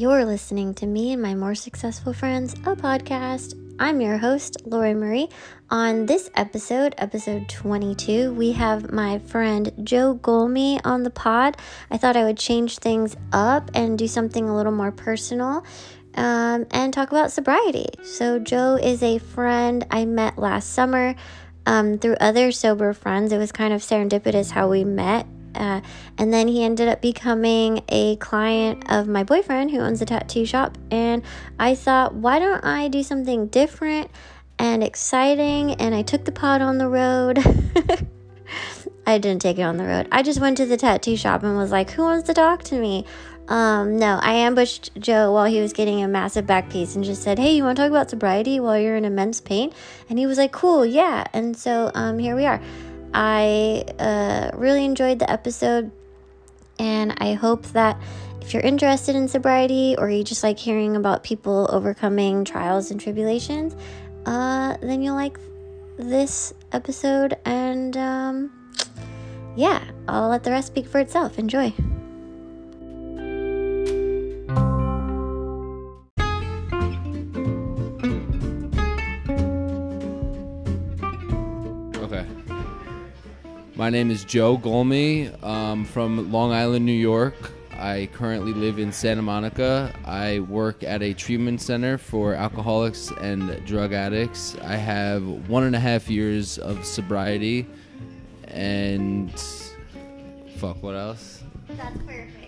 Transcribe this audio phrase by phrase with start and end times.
[0.00, 3.52] You're listening to Me and My More Successful Friends, a podcast.
[3.78, 5.28] I'm your host, Lori Marie.
[5.68, 11.58] On this episode, episode 22, we have my friend Joe Golmy on the pod.
[11.90, 15.66] I thought I would change things up and do something a little more personal
[16.14, 17.88] um, and talk about sobriety.
[18.02, 21.14] So, Joe is a friend I met last summer
[21.66, 23.34] um, through other sober friends.
[23.34, 25.26] It was kind of serendipitous how we met.
[25.54, 25.80] Uh,
[26.18, 30.46] and then he ended up becoming a client of my boyfriend who owns a tattoo
[30.46, 30.78] shop.
[30.90, 31.22] And
[31.58, 34.10] I thought, why don't I do something different
[34.58, 35.72] and exciting?
[35.74, 37.38] And I took the pot on the road.
[39.06, 40.08] I didn't take it on the road.
[40.12, 42.80] I just went to the tattoo shop and was like, who wants to talk to
[42.80, 43.04] me?
[43.50, 47.24] Um, no, I ambushed Joe while he was getting a massive back piece and just
[47.24, 49.72] said, Hey, you want to talk about sobriety while you're in immense pain?
[50.08, 51.26] And he was like, Cool, yeah.
[51.32, 52.60] And so um, here we are.
[53.12, 55.90] I uh, really enjoyed the episode,
[56.78, 58.00] and I hope that
[58.40, 63.00] if you're interested in sobriety or you just like hearing about people overcoming trials and
[63.00, 63.76] tribulations,
[64.26, 65.38] uh, then you'll like
[65.96, 67.36] this episode.
[67.44, 68.50] And um,
[69.56, 71.38] yeah, I'll let the rest speak for itself.
[71.38, 71.72] Enjoy.
[83.80, 87.50] My name is Joe Golmy um, from Long Island, New York.
[87.72, 89.90] I currently live in Santa Monica.
[90.04, 94.54] I work at a treatment center for alcoholics and drug addicts.
[94.60, 97.66] I have one and a half years of sobriety
[98.48, 99.32] and
[100.58, 101.42] fuck, what else?
[101.70, 102.39] That's perfect.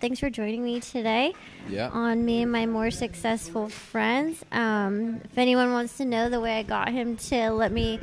[0.00, 1.32] Thanks for joining me today
[1.68, 1.88] Yeah.
[1.90, 4.44] on me and my more successful friends.
[4.52, 8.00] Um, if anyone wants to know the way I got him to let me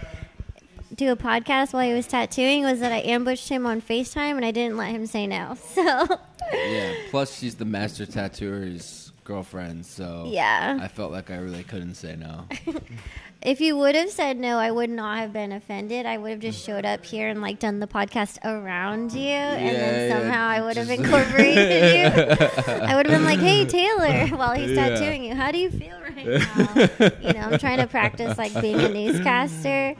[0.95, 4.45] do a podcast while he was tattooing was that I ambushed him on FaceTime and
[4.45, 5.57] I didn't let him say no.
[5.73, 6.07] So
[6.53, 6.93] Yeah.
[7.09, 10.77] Plus, she's the master tattooer's girlfriend, so Yeah.
[10.81, 12.45] I felt like I really couldn't say no.
[13.41, 16.05] if you would have said no, I would not have been offended.
[16.05, 19.65] I would have just showed up here and like done the podcast around you, and
[19.65, 21.57] Yeah, then yeah, somehow I would have incorporated
[21.95, 22.45] you.
[22.73, 24.89] I would have been like, "Hey, Taylor," while he's Yeah.
[24.89, 25.35] tattooing you.
[25.35, 27.19] How do you feel right now?
[27.21, 29.95] you know, I'm trying to practice like being a newscaster,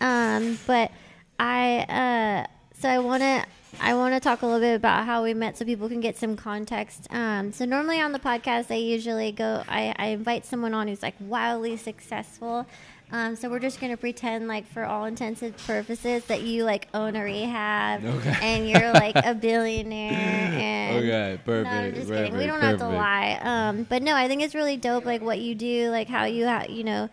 [0.00, 0.90] um, but
[1.38, 1.78] I
[2.44, 2.46] uh,
[2.80, 3.44] so I want to.
[3.80, 6.16] I want to talk a little bit about how we met so people can get
[6.16, 7.06] some context.
[7.10, 11.02] Um, so normally on the podcast, I usually go, I, I invite someone on who's
[11.02, 12.66] like wildly successful.
[13.10, 16.64] Um, so we're just going to pretend like for all intents and purposes that you
[16.64, 18.36] like own a rehab Okay.
[18.42, 20.12] and you're like a billionaire.
[20.12, 22.36] And Okay, No, I'm perfect, just kidding.
[22.36, 23.38] We don't have to lie.
[23.42, 26.46] Um, but no, I think it's really dope, like what you do, like how you,
[26.46, 27.08] ha- you know,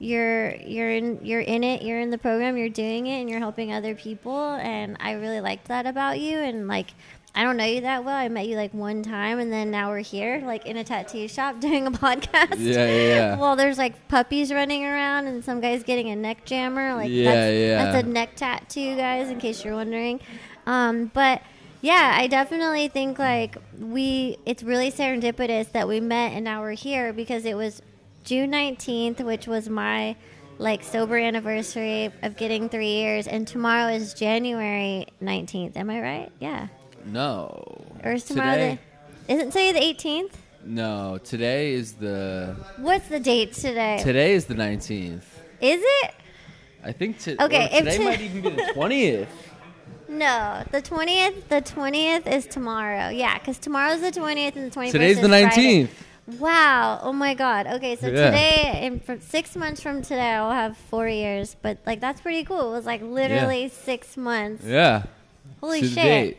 [0.00, 3.38] you're you're in you're in it, you're in the program, you're doing it, and you're
[3.38, 4.38] helping other people.
[4.54, 6.38] And I really liked that about you.
[6.38, 6.88] And like,
[7.38, 8.16] I don't know you that well.
[8.16, 11.28] I met you like one time, and then now we're here, like in a tattoo
[11.28, 12.56] shop, doing a podcast.
[12.58, 13.36] Yeah, yeah, yeah.
[13.38, 16.96] Well, there's like puppies running around, and some guy's getting a neck jammer.
[16.96, 17.84] Like, Yeah, that's, yeah.
[17.92, 20.18] that's a neck tattoo, guys, in case you're wondering.
[20.66, 21.40] Um, but
[21.80, 26.72] yeah, I definitely think like we, it's really serendipitous that we met and now we're
[26.72, 27.80] here because it was
[28.24, 30.16] June 19th, which was my
[30.58, 35.76] like sober anniversary of getting three years, and tomorrow is January 19th.
[35.76, 36.32] Am I right?
[36.40, 36.66] Yeah.
[37.12, 37.84] No.
[38.04, 38.78] Or is tomorrow Today?
[39.26, 40.32] the, isn't today the 18th?
[40.64, 44.00] No, today is the What's the date today?
[44.02, 45.24] today is the nineteenth.
[45.60, 46.14] Is it?
[46.84, 49.28] I think to, Okay, or if today to- might even be the twentieth.
[50.10, 51.48] No, the 20th.
[51.50, 53.10] The 20th is tomorrow.
[53.10, 55.44] Yeah, because tomorrow's the 20th and the 21st Today's is the Friday.
[55.44, 56.04] nineteenth.
[56.38, 57.00] Wow.
[57.02, 57.66] Oh my God.
[57.66, 58.30] Okay, so Yeah.
[58.30, 61.56] today, in from six months from today, I'll have four years.
[61.60, 62.70] But like, that's pretty cool.
[62.70, 64.64] It was like literally six months.
[64.64, 65.02] Yeah.
[65.60, 66.02] Holy to the shit.
[66.02, 66.38] date.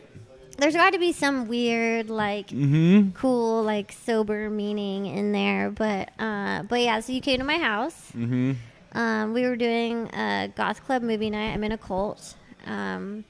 [0.59, 3.11] There's got to be some weird, like, Mm-hmm.
[3.11, 5.71] cool, like sober meaning in there.
[5.71, 6.99] But, uh, but yeah.
[6.99, 8.11] So you came to my house.
[8.15, 8.53] Mm-hmm.
[8.97, 11.53] Um, we were doing a goth club movie night.
[11.53, 12.35] I'm in a cult,
[12.65, 13.23] um,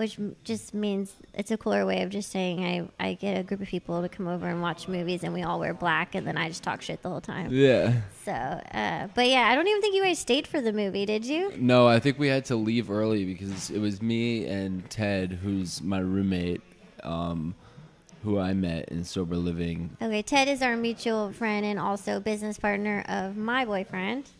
[0.00, 3.60] which just means it's a cooler way of just saying I, I get a group
[3.60, 6.38] of people to come over and watch movies, and we all wear black, and then
[6.38, 7.52] I just talk shit the whole time.
[7.52, 8.00] Yeah.
[8.24, 11.26] So, uh, but yeah, I don't even think you guys stayed for the movie, did
[11.26, 11.52] you?
[11.58, 15.82] No, I think we had to leave early because it was me and Ted, who's
[15.82, 16.62] my roommate,
[17.04, 17.54] um,
[18.24, 19.98] who I met in sober living.
[20.00, 24.30] Okay, Ted is our mutual friend and also business partner of my boyfriend.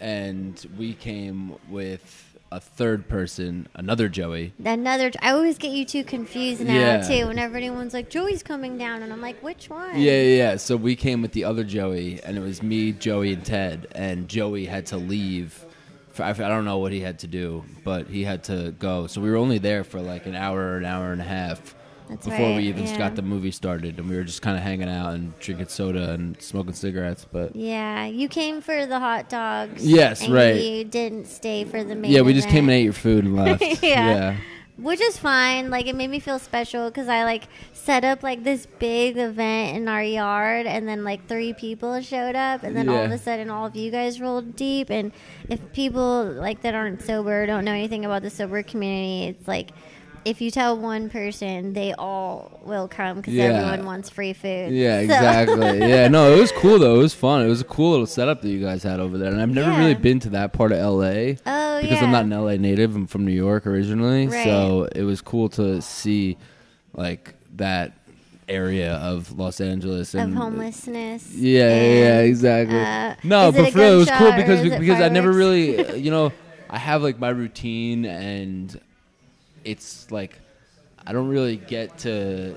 [0.00, 4.52] and we came with a third person, another Joey.
[4.64, 7.00] Another, I always get you two confused now Yeah.
[7.02, 7.26] too.
[7.26, 9.98] Whenever anyone's like Joey's coming down, and I'm like, which one?
[10.00, 10.56] Yeah, yeah, yeah.
[10.56, 13.88] So we came with the other Joey, and it was me, Joey, and Ted.
[13.94, 15.64] And Joey had to leave
[16.10, 19.06] for- I I don't know what he had to do, but he had to go.
[19.06, 21.74] So we were only there for like an hour, or an hour and a half
[22.08, 22.96] That's before right, we even yeah.
[22.98, 26.12] got the movie started, and we were just kind of hanging out and drinking soda
[26.12, 27.26] and smoking cigarettes.
[27.30, 29.86] But Yeah, you came for the hot dogs.
[29.86, 30.56] Yes, and right.
[30.60, 32.10] You didn't stay for the main.
[32.10, 33.62] yeah, we just came and ate your food and left.
[33.82, 34.36] Yeah.
[34.76, 35.70] which is fine.
[35.70, 39.76] Like it made me feel special because I like set up like this big event
[39.76, 43.18] in our yard, and then like three people showed up, and then all of a
[43.18, 44.88] sudden all of you guys rolled deep.
[44.90, 45.12] And
[45.48, 49.70] if people like that aren't sober, don't know anything about the sober community, it's like.
[50.28, 53.44] If you tell one person, they all will come because Yeah.
[53.44, 54.72] everyone wants free food.
[54.72, 55.78] Yeah, So- exactly.
[55.88, 56.96] yeah, no, it was cool though.
[56.96, 57.44] It was fun.
[57.44, 59.70] It was a cool little setup that you guys had over there, and I've never
[59.70, 59.78] Yeah.
[59.78, 61.36] really been to that part of LA.
[61.46, 62.04] oh because yeah.
[62.04, 62.94] I'm not an LA native.
[62.94, 64.44] I'm from New York originally, Right.
[64.44, 66.36] so it was cool to see
[66.94, 67.92] like that
[68.48, 71.34] area of Los Angeles of and homelessness.
[71.34, 72.78] Yeah, yeah, yeah, exactly.
[72.80, 76.10] uh, no, but for real, it was cool because because I never really, uh, you
[76.10, 76.32] know,
[76.68, 78.78] I have like my routine and
[79.70, 80.38] it's like
[81.06, 82.56] I don't really get to.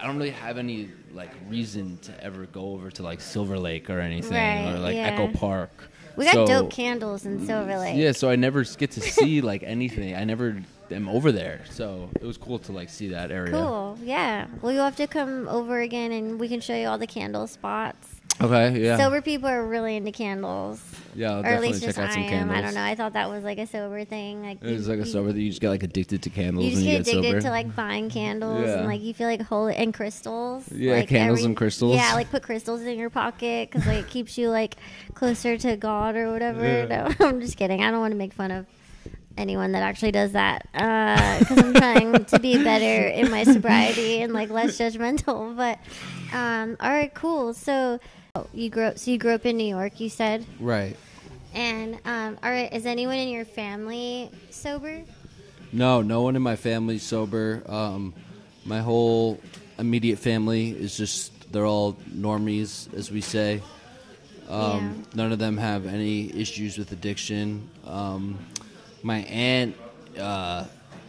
[0.00, 3.88] I don't really have any like reason to ever go over to like Silver Lake
[3.88, 5.08] or anything Right, or like yeah.
[5.08, 5.70] Echo Park.
[6.16, 7.96] We got So- dope candles in Silver mm, Lake.
[7.96, 10.14] yeah, so I never get to see like anything.
[10.14, 13.52] I never am over there, so it was cool to like see that area.
[13.52, 13.98] Cool.
[14.02, 14.46] Yeah.
[14.60, 17.46] Well, you'll have to come over again, and we can show you all the candle
[17.46, 18.15] spots.
[18.40, 20.82] Okay, yeah, Sober people are really into candles,
[21.14, 22.28] yeah, I'll or at definitely least check just out I some am.
[22.28, 22.58] candles.
[22.58, 22.82] I don't know.
[22.84, 24.42] I thought that was like a sober thing.
[24.42, 25.40] Like It was you- like a sober thing.
[25.40, 27.40] you just get like addicted to candles You just get addicted sober.
[27.40, 28.78] to like buying candles Yeah.
[28.80, 30.70] and like you feel like holy and crystals.
[30.70, 31.96] Yeah, like, candles and crystals.
[31.96, 34.76] Yeah, like put crystals in your pocket because like it keeps you like
[35.14, 36.62] closer to God or whatever.
[36.66, 36.84] Yeah.
[37.18, 37.82] No, I'm just kidding.
[37.82, 38.66] I don't want to make fun of
[39.38, 44.34] anyone that actually does that because I'm trying to be better in my sobriety and
[44.34, 45.56] like less judgmental.
[45.56, 45.78] But
[46.36, 47.54] um, all right, cool.
[47.54, 47.98] So
[48.52, 48.98] you grew up.
[48.98, 50.00] So you grew up in New York.
[50.00, 50.44] You said.
[50.60, 50.96] right.
[51.54, 55.02] And um, all right, is anyone in your family sober?
[55.72, 57.62] No, no one in my family's sober.
[57.66, 58.12] Um,
[58.66, 59.40] my whole
[59.78, 63.62] immediate family is just they're all normies, as we say.
[64.48, 67.68] Um, None of them have any issues with addiction.
[67.86, 68.38] Um,
[69.02, 69.76] my aunt
[70.18, 70.64] uh,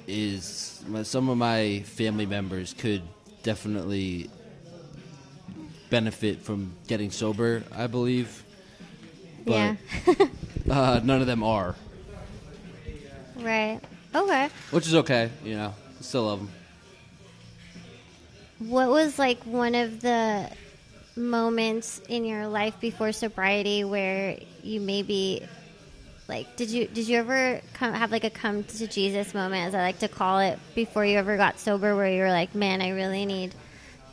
[0.07, 3.01] is my, some of my family members could
[3.43, 4.29] definitely
[5.89, 7.63] benefit from getting sober.
[7.75, 8.43] I believe,
[9.45, 9.75] but yeah.
[10.69, 11.75] uh, none of them are,
[13.37, 13.79] Right.
[14.15, 14.49] Okay.
[14.71, 15.29] which is okay.
[15.43, 16.49] You know, still love them.
[18.59, 20.49] What was like one of the
[21.15, 25.43] moments in your life before sobriety where you maybe
[26.27, 29.75] like did you did you ever come have like a come to Jesus moment as
[29.75, 32.81] I like to call it before you ever got sober where you were like, "Man,
[32.81, 33.53] I really need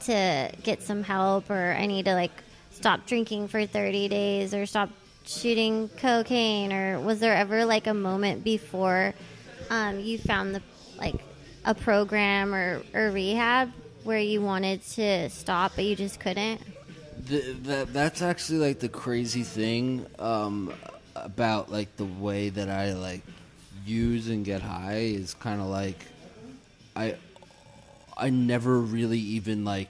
[0.04, 4.66] to get some help or I need to like stop drinking for 30 days or
[4.66, 4.90] stop
[5.24, 9.14] shooting cocaine or was there ever like a moment before
[9.70, 10.62] um, you found the
[10.98, 11.16] like
[11.64, 13.72] a program or, or rehab
[14.02, 16.60] where you wanted to stop but you just couldn't?
[17.28, 20.72] Th that that's actually like the crazy thing um,
[21.16, 23.22] about like the way that I like
[23.86, 25.98] use and get high is kind of like
[26.94, 27.16] I
[28.16, 29.88] I never really even like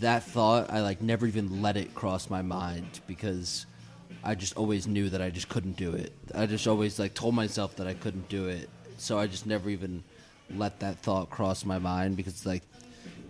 [0.00, 3.66] that thought I like never even let it cross my mind because
[4.22, 6.12] I just always knew that I just couldn't do it.
[6.34, 8.68] I just always like told myself that I couldn't do it.
[8.98, 10.02] So I just never even
[10.54, 12.62] let that thought cross my mind because like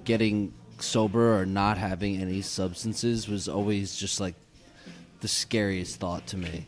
[0.05, 4.35] getting sober or not having any substances was always just like
[5.21, 6.67] the scariest thought to me.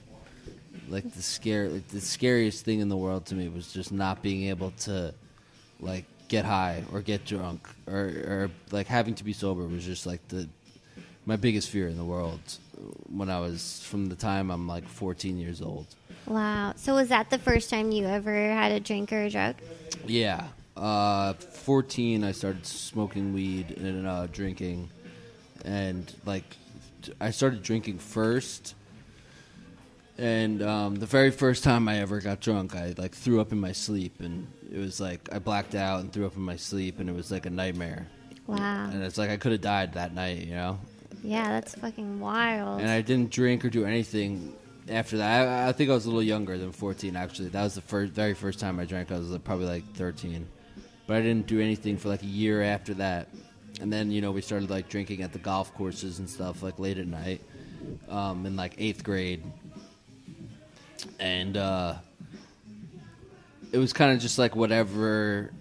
[0.88, 4.22] Like the scare like the scariest thing in the world to me was just not
[4.22, 5.14] being able to
[5.80, 10.06] like get high or get drunk or, or like having to be sober was just
[10.06, 10.48] like the
[11.26, 12.40] my biggest fear in the world
[13.08, 15.86] when I was from the time I'm like 14 years old.
[16.26, 19.56] wow so was that the first time you ever had a drink or a drug
[20.06, 20.44] Yeah.
[20.76, 24.88] Uh, 14, I started smoking weed and uh, drinking.
[25.64, 26.44] And, like,
[27.20, 28.76] I started drinking first.
[30.16, 33.58] And um, the very first time I ever got drunk, I, like, threw up in
[33.58, 34.20] my sleep.
[34.20, 37.00] And it was like, I blacked out and threw up in my sleep.
[37.00, 38.06] And it was like a nightmare.
[38.46, 40.78] wow And it's like I could have died that night, you know?
[41.24, 44.54] yeah that's fucking wild And I didn't drink or do anything
[44.88, 45.48] after that.
[45.48, 47.48] I, I think I was a little younger than 14, actually.
[47.48, 49.10] That was the first, very first time I drank.
[49.10, 50.46] I was probably like 13.
[51.06, 53.28] But I didn't do anything for like a year after that.
[53.80, 56.78] And then, you know, we started like drinking at the golf courses and stuff, like
[56.78, 57.40] late at night
[58.08, 59.42] um, in like eighth grade.
[61.18, 61.94] And uh,
[63.72, 65.52] it was kind of just like whatever.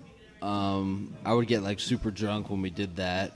[0.41, 3.33] Um, I would get like super drunk when we did that.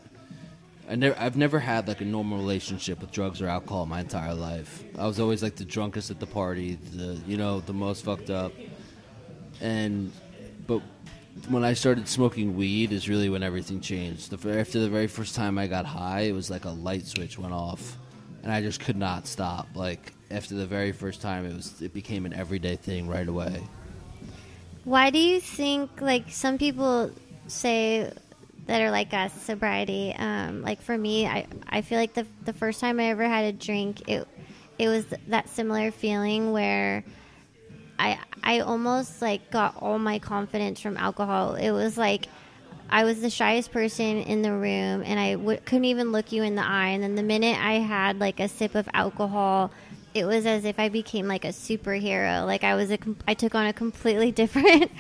[0.90, 4.34] I never, I've never had like a normal relationship with drugs or alcohol my entire
[4.34, 4.84] life.
[4.98, 8.30] I was always like the drunkest at the party, the you know the most fucked
[8.30, 8.52] up,
[9.62, 10.12] and
[10.68, 10.82] but
[11.48, 14.32] when I started smoking weed is really when everything changed.
[14.32, 17.40] The, after the very first time I got high, it was like a light switch
[17.40, 17.98] went off,
[18.44, 19.68] and I just could not stop.
[19.76, 23.64] Like after the very first time, it was it became an everyday thing right away.
[24.84, 27.12] Why do you think like some people
[27.48, 28.12] say
[28.66, 30.14] that are like us sobriety?
[30.18, 33.46] Um, like for me, I I feel like the the first time I ever had
[33.46, 34.28] a drink, it
[34.80, 37.04] it was that similar feeling where
[38.00, 41.54] I I almost like got all my confidence from alcohol.
[41.56, 42.28] It was like
[42.90, 46.42] I was the shyest person in the room, and I w- couldn't even look you
[46.44, 46.90] in the eye.
[46.90, 49.72] And then the minute I had like a sip of alcohol,
[50.14, 52.46] it was as if I became like a superhero.
[52.46, 54.92] Like I was a, com- I took on a completely different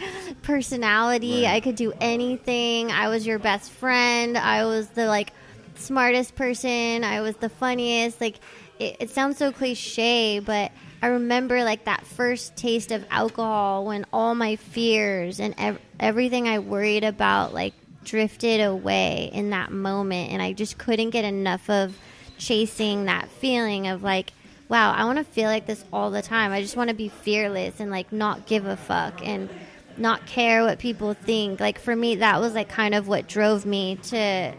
[0.41, 1.43] personality.
[1.43, 1.55] Right.
[1.55, 2.91] I could do anything.
[2.91, 4.37] I was your best friend.
[4.37, 5.33] I was the like
[5.75, 7.03] smartest person.
[7.03, 8.21] I was the funniest.
[8.21, 8.37] Like
[8.79, 14.05] it, it sounds so cliche, but I remember like that first taste of alcohol when
[14.13, 20.31] all my fears and ev- everything I worried about like drifted away in that moment,
[20.31, 21.97] and I just couldn't get enough of
[22.37, 24.33] chasing that feeling of like
[24.71, 26.53] wow, I want to feel like this all the time.
[26.53, 29.49] I just want to be fearless and like not give a fuck and
[29.97, 31.59] not care what people think.
[31.59, 34.53] Like for me, that was like kind of what drove me to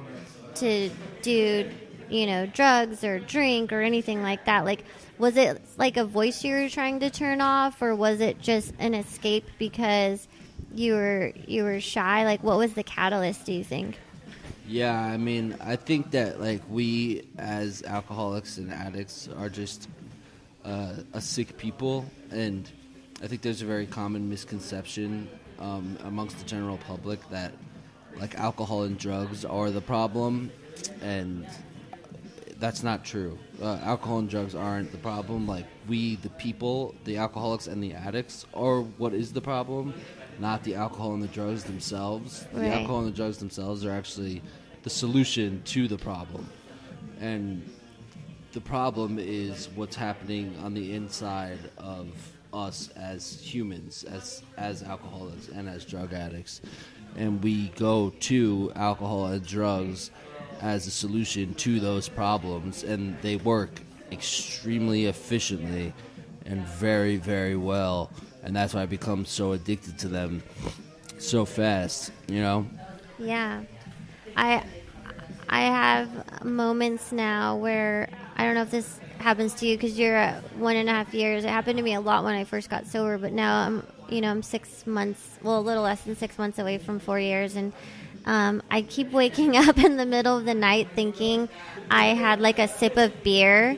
[0.57, 0.90] to
[1.23, 1.71] do,
[2.11, 4.66] you know, drugs or drink or anything like that.
[4.66, 4.85] Like,
[5.16, 8.75] was it like a voice you were trying to turn off, or was it just
[8.78, 10.28] an escape because
[10.75, 12.26] you were you were shy?
[12.26, 13.47] Like, what was the catalyst?
[13.47, 13.99] Do you think?
[14.69, 19.88] Yeah, I mean, I think that like we as alcoholics and addicts are just
[20.64, 22.71] uh, a sick people, and
[23.23, 25.28] I think there's a very common misconception
[25.59, 27.52] um, amongst the general public that
[28.19, 30.50] like alcohol and drugs are the problem,
[31.00, 31.47] and
[32.59, 33.38] that's not true.
[33.61, 35.47] Uh, alcohol and drugs aren't the problem.
[35.47, 39.95] Like we, the people, the alcoholics and the addicts, are what is the problem,
[40.38, 42.47] not the alcohol and the drugs themselves.
[42.52, 42.62] Right.
[42.62, 44.42] The alcohol and the drugs themselves are actually
[44.83, 46.49] the solution to the problem,
[47.21, 47.62] and
[48.52, 52.09] the problem is what's happening on the inside of
[52.52, 56.61] us as humans, as as alcoholics and as drug addicts,
[57.16, 60.11] and we go to alcohol and drugs
[60.61, 63.80] as a solution to those problems, and they work
[64.11, 65.94] extremely efficiently
[66.44, 68.11] and very very well,
[68.42, 70.42] and that's why I become so addicted to them
[71.18, 72.12] so fast.
[72.28, 72.66] You know.
[73.18, 73.62] Yeah,
[74.37, 74.62] I
[75.49, 80.17] I have moments now where I don't know if this happens to you because you're
[80.17, 81.45] at one and a half years.
[81.45, 84.21] It happened to me a lot when I first got sober, but now I'm you
[84.21, 87.57] know I'm six months, well a little less than six months away from four years,
[87.57, 87.73] and
[88.25, 91.49] um, I keep waking up in the middle of the night thinking
[91.91, 93.77] I had like a sip of beer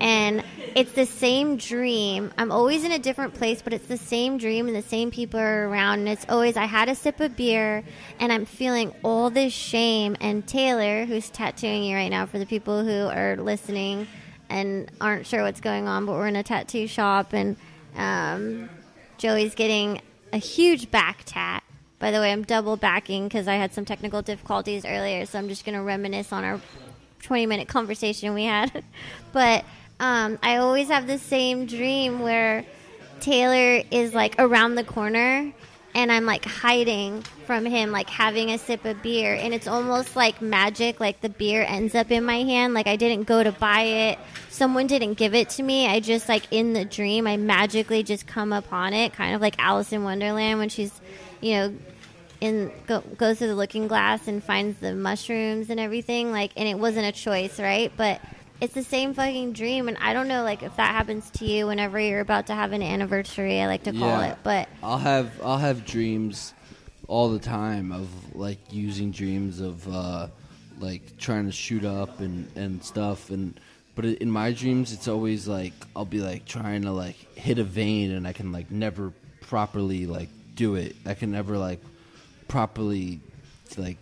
[0.00, 2.32] and it's the same dream.
[2.38, 5.40] I'm always in a different place, but it's the same dream and the same people
[5.40, 6.00] are around.
[6.00, 7.84] And it's always I had a sip of beer
[8.18, 10.16] and I'm feeling all this shame.
[10.20, 14.06] And Taylor, who's tattooing you right now, for the people who are listening
[14.48, 17.56] and aren't sure what's going on, but we're in a tattoo shop and
[17.96, 18.68] um,
[19.18, 20.00] Joey's getting
[20.32, 21.62] a huge back tat.
[21.98, 25.48] By the way, I'm double backing because I had some technical difficulties earlier, so I'm
[25.48, 26.60] just going to reminisce on our
[27.22, 28.82] 20 minute conversation we had.
[29.32, 29.64] but
[30.02, 32.64] um, I always have the same dream where
[33.20, 35.52] Taylor is like around the corner
[35.94, 39.34] and I'm like hiding from him, like having a sip of beer.
[39.34, 42.74] And it's almost like magic, like the beer ends up in my hand.
[42.74, 44.18] Like I didn't go to buy it,
[44.50, 45.86] someone didn't give it to me.
[45.86, 49.54] I just, like, in the dream, I magically just come upon it, kind of like
[49.58, 50.92] Alice in Wonderland when she's,
[51.40, 51.74] you know,
[52.40, 56.68] in go, goes through the looking glass and finds the mushrooms and everything like and
[56.68, 58.20] it wasn't a choice right but
[58.62, 61.66] it's the same fucking dream and i don't know like if that happens to you
[61.66, 64.32] whenever you're about to have an anniversary i like to call Yeah.
[64.32, 66.54] it but I'll have I'll have dreams
[67.08, 70.28] all the time of like using dreams of uh,
[70.78, 73.58] like trying to shoot up and and stuff and
[73.94, 77.64] but in my dreams it's always like I'll be like trying to like hit a
[77.64, 80.96] vein and I can like never properly like do it.
[81.04, 81.80] I can never like
[82.48, 83.20] properly
[83.76, 83.98] like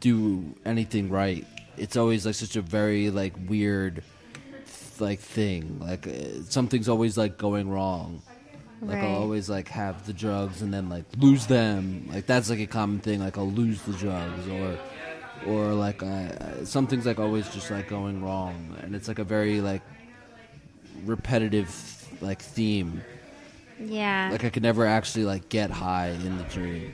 [0.00, 1.46] do anything right.
[1.76, 4.02] It's always like such a very like weird
[5.00, 5.78] like thing.
[5.80, 8.22] Like uh, something's always like going wrong.
[8.80, 9.04] Like Right.
[9.04, 12.08] I'll always like have the drugs and then like lose them.
[12.12, 13.20] Like that's like a common thing.
[13.20, 14.78] Like I'll lose the drugs or
[15.46, 19.24] or like I, I- something's like always just like going wrong and it's like a
[19.24, 19.82] very like
[21.04, 21.68] repetitive
[22.20, 23.02] like theme.
[23.80, 26.92] yeah Like I could never actually like get high in the dream.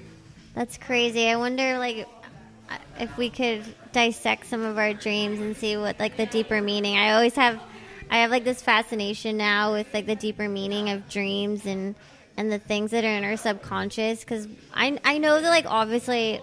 [0.55, 2.07] that's crazy i wonder like
[2.99, 6.97] if we could dissect some of our dreams and see what like the deeper meaning.
[6.97, 7.61] I always have
[8.11, 11.95] I have like this fascination now with like the deeper meaning of dreams and
[12.37, 16.41] and the things that are in our subconscious cuz I I know that like obviously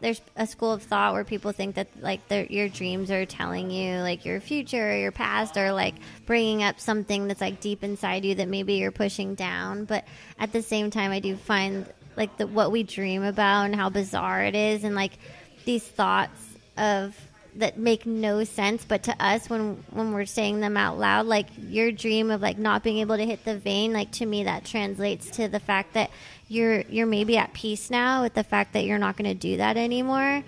[0.00, 2.20] there's a school of thought where people think that like
[2.50, 5.94] your dreams are telling you like your future or your past or like
[6.26, 10.04] bringing up something that's like deep inside you that maybe you're pushing down but
[10.38, 11.86] at the same time i do find
[12.16, 15.18] like the, what we dream about and how bizarre it is and like
[15.66, 17.14] these thoughts of
[17.56, 21.46] that make no sense but to us when when we're saying them out loud like
[21.58, 24.64] your dream of like not being able to hit the vein like to me that
[24.64, 26.10] translates to the fact that
[26.48, 29.56] you're you're maybe at peace now with the fact that you're not going to do
[29.56, 30.42] that anymore.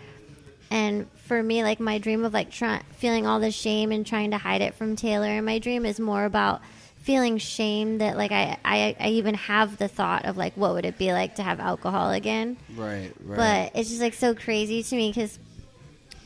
[0.70, 4.30] And for me like my dream of like try, feeling all the shame and trying
[4.32, 6.60] to hide it from taylor and my dream is more about
[7.08, 10.84] feeling shame that like I, I i even have the thought of like what would
[10.84, 14.82] it be like to have alcohol again right right but it's just like so crazy
[14.82, 15.38] to me because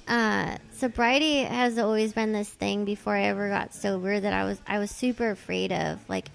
[0.09, 4.61] uh, sobriety has always been this thing before I ever got sober that I was
[4.67, 6.01] I was super afraid of.
[6.09, 6.29] Like,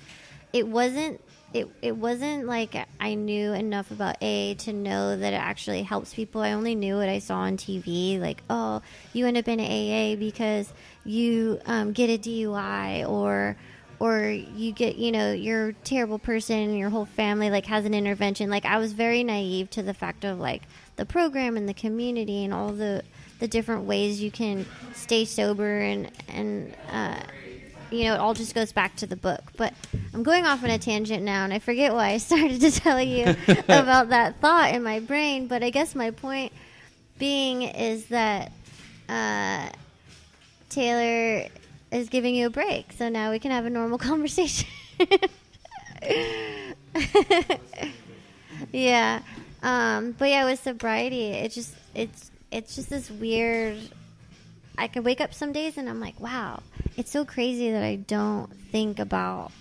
[0.54, 1.22] it wasn't
[1.54, 6.14] it it wasn't like I knew enough about AA to know that it actually helps
[6.14, 6.42] people.
[6.42, 8.82] I only knew what I saw on TV, like oh,
[9.14, 10.72] you end up in AA because
[11.04, 13.58] you um, get a DUI or
[14.00, 17.94] or you get you know you're a terrible person your whole family like has an
[17.94, 20.64] intervention like i was very naive to the fact of like
[20.98, 23.04] the program and the community and all the
[23.40, 27.20] the different ways you can stay sober and and uh,
[27.92, 29.42] you know it all just goes back to the book.
[29.56, 29.74] But
[30.14, 33.02] I'm going off on a tangent now, and I forget why I started to tell
[33.02, 33.36] you
[33.70, 35.48] about that thought in my brain.
[35.48, 36.52] But I guess my point
[37.20, 38.52] being is that
[39.10, 39.70] uh,
[40.70, 41.48] Taylor
[41.92, 44.68] is giving you a break, so now we can have a normal conversation.
[48.72, 49.22] yeah.
[49.64, 53.78] Um, but yeah, with sobriety, it just it's it's just this weird.
[54.78, 56.62] I could wake up some days and I'm like, wow,
[56.98, 59.52] it's so crazy that I don't think about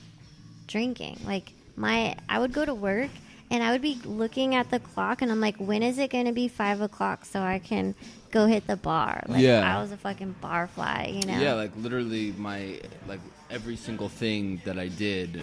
[0.66, 1.20] drinking.
[1.24, 3.08] Like my, I would go to work
[3.50, 6.26] and I would be looking at the clock and I'm like, when is it going
[6.26, 7.94] to be five o'clock so I can
[8.30, 9.22] go hit the bar?
[9.28, 11.38] Like, yeah, I was a fucking bar fly, you know?
[11.38, 15.42] Yeah, like literally my like every single thing that I did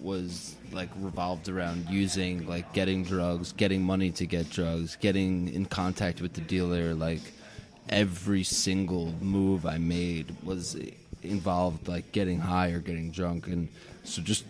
[0.00, 5.66] was like revolved around using like getting drugs, getting money to get drugs, getting in
[5.66, 6.94] contact with the dealer.
[6.94, 7.20] Like
[7.88, 10.76] every single move I made was
[11.22, 13.68] involved like getting high or getting drunk, and
[14.04, 14.44] so just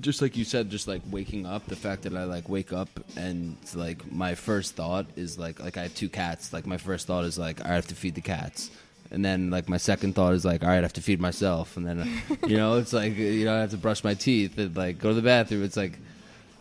[0.00, 1.66] just like you said, just like waking up.
[1.66, 5.76] The fact that I like wake up and like my first thought is like like
[5.76, 6.52] I have two cats.
[6.52, 8.70] Like my first thought is like I have to feed the cats
[9.10, 11.76] and then like my second thought is like all right i have to feed myself
[11.76, 14.76] and then you know it's like you know i have to brush my teeth and
[14.76, 15.98] like go to the bathroom it's like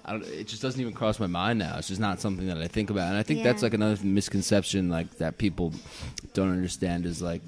[0.06, 2.58] I don't, it just doesn't even cross my mind now it's just not something that
[2.58, 3.44] i think about and i think yeah.
[3.46, 5.74] that's like another misconception like that people
[6.34, 7.42] don't understand is like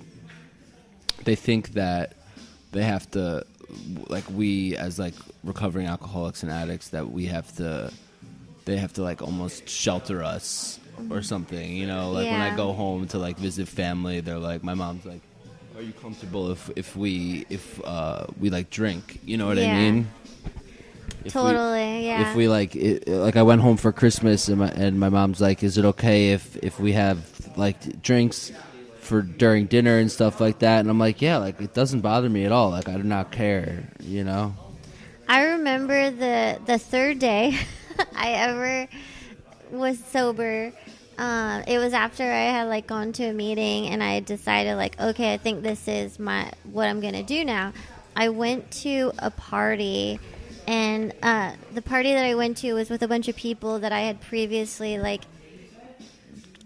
[1.23, 2.13] they think that
[2.71, 3.45] they have to
[4.07, 7.91] like we as like recovering alcoholics and addicts that we have to
[8.65, 10.79] they have to like almost shelter us
[11.09, 11.75] or something.
[11.75, 15.05] You know, like when I go home to like visit family, they're like, my mom's
[15.05, 15.21] like,
[15.75, 19.67] "Are you comfortable if if we if uh, we like drink?" You know what I
[19.67, 20.09] mean?
[21.23, 22.29] If totally, we, yeah.
[22.29, 25.39] If we like, it, like, I went home for Christmas, and my and my mom's
[25.39, 28.51] like, "Is it okay if if we have like drinks
[29.11, 32.29] for during dinner and stuff like that?" And I'm like, "Yeah, like it doesn't bother
[32.29, 32.71] me at all.
[32.71, 34.55] Like I do not care." You know.
[35.27, 37.57] I remember the the third day
[38.15, 38.87] I ever
[39.71, 40.73] was sober
[41.21, 44.99] uh, it was after I had like gone to a meeting and I decided like,
[44.99, 47.73] okay, I think this is my what I'm gonna do now.
[48.15, 50.19] I went to a party,
[50.67, 53.91] and uh, the party that I went to was with a bunch of people that
[53.91, 55.21] I had previously like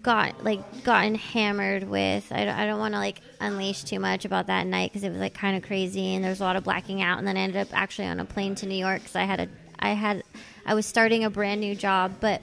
[0.06, 2.30] got like gotten hammered with.
[2.30, 5.10] I don't, I don't want to like unleash too much about that night because it
[5.10, 7.18] was like kind of crazy and there was a lot of blacking out.
[7.18, 9.40] And then I ended up actually on a plane to New York because I had
[9.40, 9.48] a
[9.80, 10.22] I had
[10.64, 12.40] I was starting a brand new job, but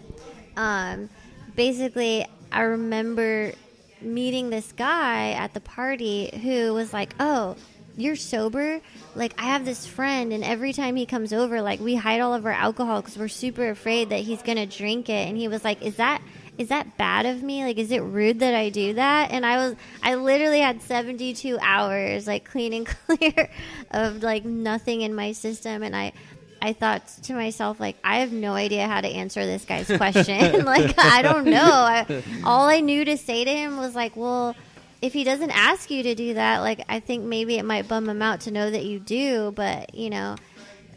[0.58, 1.10] um,
[1.56, 3.54] basically, I remember
[4.02, 7.56] meeting this guy at the party who was like, "Oh,
[7.96, 8.82] you're sober?
[9.16, 12.34] Like, I have this friend, and every time he comes over, like, we hide all
[12.34, 15.64] of our alcohol because we're super afraid that he's gonna drink it." And he was
[15.64, 16.22] like, "Is that
[16.58, 17.64] is that bad of me?
[17.64, 19.32] Like, is it rude that I do that?
[19.32, 23.50] And I was, I literally had 72 hours, like, clean and clear
[23.92, 25.82] of, like, nothing in my system.
[25.82, 26.14] And I,
[26.62, 30.64] I thought to myself, like, I have no idea how to answer this guy's question.
[30.66, 31.60] like, I don't know.
[31.60, 34.56] I, all I knew to say to him was, like, well,
[35.04, 38.08] if he doesn't ask you to do that, like, I think maybe it might bum
[38.08, 40.38] him out to know that you do, but, you know,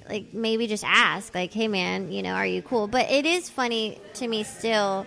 [0.08, 2.86] like, maybe just ask, like, hey, man, you know, are you cool?
[2.86, 5.06] But it is funny to me still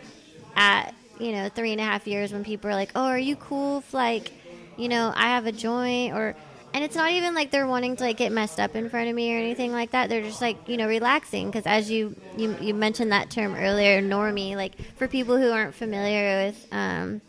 [0.55, 3.35] at you know three and a half years when people are like, "Oh, are you
[3.35, 4.31] cool if like,
[4.77, 6.35] you know, I have a joint or."
[6.71, 9.15] And it's not even like they're wanting to like get messed up in front of
[9.15, 10.07] me or anything like that.
[10.07, 14.03] They're just like you know relaxing because as you, you you mentioned that term earlier,
[14.03, 14.55] normie.
[14.55, 17.21] Like for people who aren't familiar with um,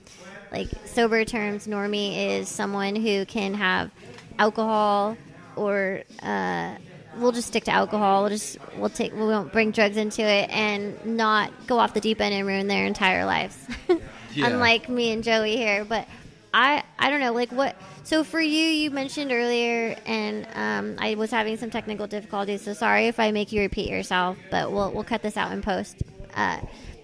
[0.53, 3.91] like sober terms, normie is someone who can have
[4.39, 5.17] alcohol
[5.57, 6.75] or uh,
[7.17, 8.23] we'll just stick to alcohol.
[8.23, 12.01] We'll just we'll take we won't bring drugs into it and not go off the
[12.01, 13.57] deep end and ruin their entire lives.
[14.33, 14.47] Yeah.
[14.47, 16.07] Unlike me and Joey here, but
[16.55, 17.75] I I don't know like what.
[18.05, 22.63] So for you, you mentioned earlier, and um, I was having some technical difficulties.
[22.63, 25.63] So sorry if I make you repeat yourself, but we'll we'll cut this out in
[25.63, 26.05] post.
[26.35, 26.61] Uh,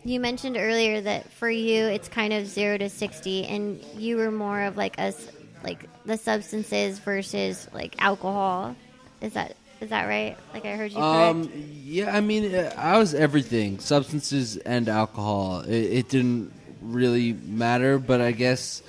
[0.09, 4.31] you mentioned earlier that for you it's kind of zero to sixty, and you were
[4.31, 5.29] more of like us
[5.65, 8.77] like the substances versus like alcohol.
[9.21, 10.37] Is that is that right?
[10.55, 11.37] Like I heard you correct.
[11.37, 11.51] Um,
[11.85, 15.61] yeah, I mean, uh, I was everything, substances and alcohol.
[15.61, 18.83] It, it didn't really matter, but I guess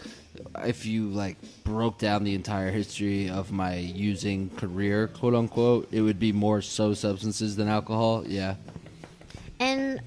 [0.63, 6.01] if you like broke down the entire history of my using career, quote unquote, it
[6.01, 8.23] would be more so substances than alcohol.
[8.25, 8.55] Yeah.
[9.59, 9.99] And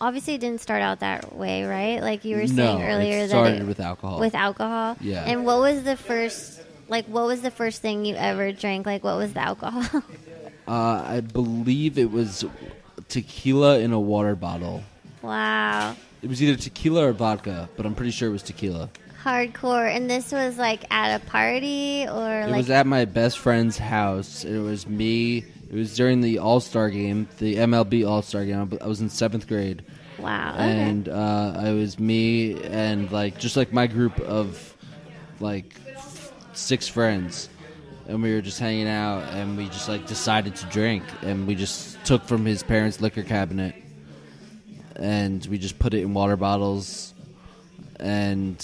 [0.00, 2.00] obviously, it didn't start out that way, right?
[2.00, 4.20] Like you were no, saying earlier it that started it, with alcohol.
[4.20, 4.96] with alcohol.
[5.00, 5.24] Yeah.
[5.26, 6.60] And what was the first?
[6.88, 8.84] Like, what was the first thing you ever drank?
[8.86, 10.02] Like, what was the alcohol?
[10.68, 12.44] uh, I believe it was
[13.08, 14.82] tequila in a water bottle.
[15.22, 18.90] wow, It was either tequila or vodka, but I'm pretty sure it was tequila.
[19.22, 19.94] hardcore.
[19.94, 23.78] And this was like at a party or It like was at my best friend's
[23.78, 24.44] house.
[24.44, 25.44] It was me.
[25.70, 28.76] It was during the All Star game, the MLB All Star game.
[28.80, 29.84] I was in seventh grade,
[30.18, 30.54] wow.
[30.54, 30.64] Okay.
[30.64, 34.76] and uh, it was me and like just like my group of
[35.38, 35.76] like
[36.54, 37.48] six friends,
[38.08, 41.54] and we were just hanging out, and we just like decided to drink, and we
[41.54, 43.76] just took from his parents' liquor cabinet,
[44.96, 47.14] and we just put it in water bottles,
[48.00, 48.58] and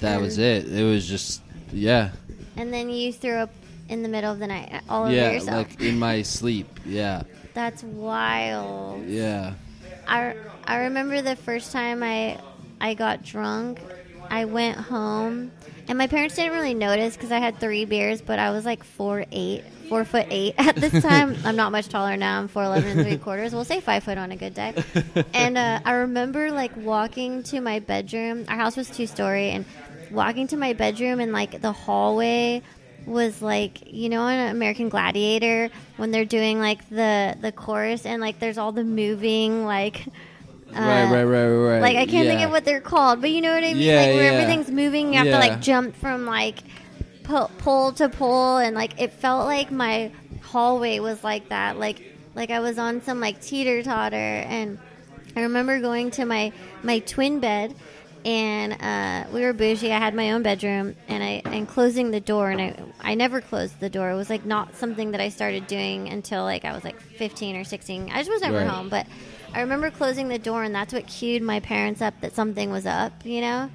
[0.00, 0.66] that was it.
[0.66, 1.40] It was just
[1.72, 2.10] yeah.
[2.56, 3.50] and then you threw up
[3.88, 5.68] in the middle of the night all over yeah, yourself.
[5.68, 6.80] like in my sleep.
[6.84, 7.22] Yeah,
[7.54, 9.04] That's wild.
[9.06, 9.54] yeah.
[10.08, 12.38] I, I remember the first time I
[12.80, 13.80] I got drunk.
[14.28, 15.52] I went home,
[15.88, 18.82] and my parents didn't really notice because I had three beers, but I was like
[18.82, 21.36] four eight, four foot eight at this time.
[21.44, 22.38] I'm not much taller now.
[22.40, 23.54] I'm four eleven and three quarters.
[23.54, 24.74] We'll say five foot on a good day.
[25.32, 28.44] And uh, I remember like walking to my bedroom.
[28.48, 29.64] Our house was two story, and
[30.10, 32.62] walking to my bedroom and like the hallway
[33.06, 38.20] was like you know in American Gladiator when they're doing like the the chorus and
[38.20, 40.06] like there's all the moving like
[40.74, 41.80] uh, right, right, right, right.
[41.80, 43.82] like I can't think of what they're called, but you know what I mean.
[43.82, 44.38] Yeah, like where yeah.
[44.38, 46.58] everything's moving, you have to like jump from like
[47.22, 50.10] po- pole to pole, and like it felt like my
[50.42, 51.78] hallway was like that.
[51.78, 52.02] Like
[52.34, 54.78] like I was on some like teeter totter, and
[55.36, 57.74] I remember going to my my twin bed.
[58.26, 59.92] And uh, we were bougie.
[59.92, 62.50] I had my own bedroom, and I and closing the door.
[62.50, 64.10] And I I never closed the door.
[64.10, 67.54] It was like not something that I started doing until like I was like 15
[67.54, 68.10] or 16.
[68.10, 68.66] I just was never Right.
[68.66, 69.06] home, but
[69.54, 72.84] I remember closing the door, and that's what cued my parents up that something was
[72.84, 73.12] up.
[73.24, 73.70] You know,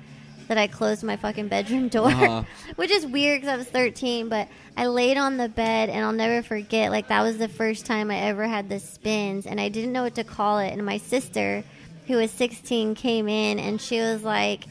[0.49, 2.43] that I closed my fucking bedroom door, Uh-huh.
[2.75, 4.27] which is weird because I was 13.
[4.27, 6.91] But I laid on the bed, and I'll never forget.
[6.91, 10.03] Like that was the first time I ever had the spins, and I didn't know
[10.03, 10.73] what to call it.
[10.73, 11.63] And my sister,
[12.11, 14.65] who was 16, came in, and she was like.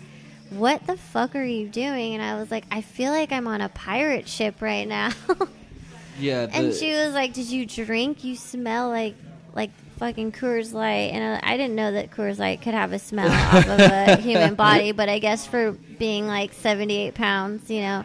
[0.50, 2.14] What the fuck are you doing?
[2.14, 5.10] And I was like, I feel like I'm on a pirate ship right now.
[6.18, 8.24] yeah, And she was like, "Did you drink?
[8.24, 9.14] You smell like
[9.54, 12.98] like fucking Coors Light." And I, I didn't know that Coors Light could have a
[12.98, 17.70] smell off of a human body, but I guess for being like seventy eight pounds,
[17.70, 18.04] you know.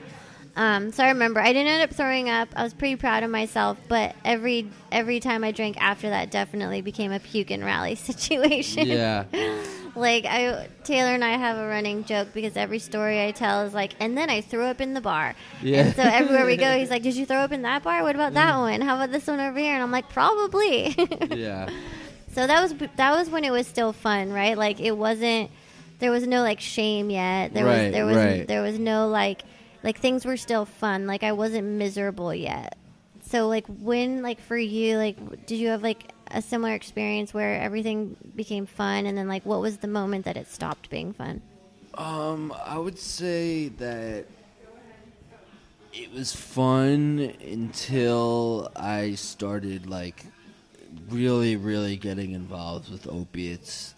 [0.57, 2.47] Um, so I remember I didn't end up throwing up.
[2.55, 6.81] I was pretty proud of myself, but every every time I drank after that, definitely
[6.81, 8.87] became a puke and rally situation.
[8.87, 9.25] yeah,
[9.95, 13.73] like I Taylor and I have a running joke because every story I tell is
[13.73, 15.35] like, and then I threw up in the bar.
[15.61, 15.87] Yeah.
[15.87, 18.01] And so everywhere we go, he's like, "Did you throw up in that bar?
[18.03, 18.79] What about that one?
[18.79, 20.95] How about this one over here?" And I'm like, "Probably."
[21.35, 21.69] yeah,
[22.31, 24.57] so that was that was when it was still fun, right?
[24.57, 25.51] Like it wasn't.
[25.99, 27.53] There was no like shame yet.
[27.53, 28.47] There Right, was there was right.
[28.47, 29.43] there was no like
[29.85, 31.05] like things were still fun.
[31.05, 32.75] Like I wasn't miserable yet.
[33.27, 37.61] So like when like for you like did you have like a similar experience where
[37.61, 41.41] everything became fun and then like what was the moment that it stopped being fun?
[41.93, 44.25] Um, I would say that
[45.93, 50.25] it was fun until I started like
[51.09, 53.93] really, really getting involved with opiates.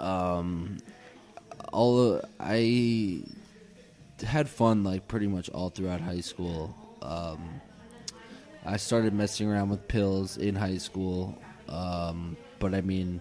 [0.00, 0.78] Um,
[1.72, 3.22] all I
[4.22, 6.74] had fun like pretty much all throughout high school.
[7.02, 7.60] Um,
[8.64, 13.20] I started messing around with pills in high school, um, but I mean,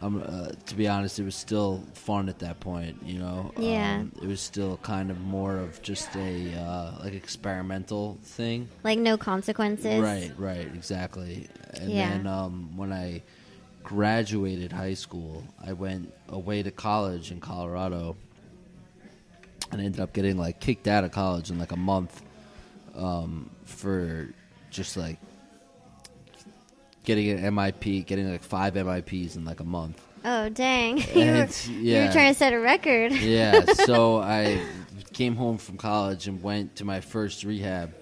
[0.00, 2.96] uh, to be honest, it was still fun at that point.
[3.04, 3.98] You know, Yeah.
[4.00, 8.68] Um, it was still kind of more of just a uh, like experimental thing.
[8.84, 10.00] Like no consequences.
[10.00, 11.48] Right, right, exactly.
[11.74, 12.08] And Yeah.
[12.08, 13.22] then um, when I
[13.84, 18.16] graduated high school, I went away to college in Colorado,
[19.72, 22.22] and ended up getting like kicked out of college in like a month
[22.94, 24.28] um, for
[24.70, 25.18] just like
[27.04, 30.00] getting an MIP, getting like five MIPs in like a month.
[30.24, 30.98] Oh dang!
[31.14, 33.12] you, were, And, you were trying to set a record.
[33.22, 34.64] Yeah, so I
[35.12, 37.94] came home from college and went to my first rehab.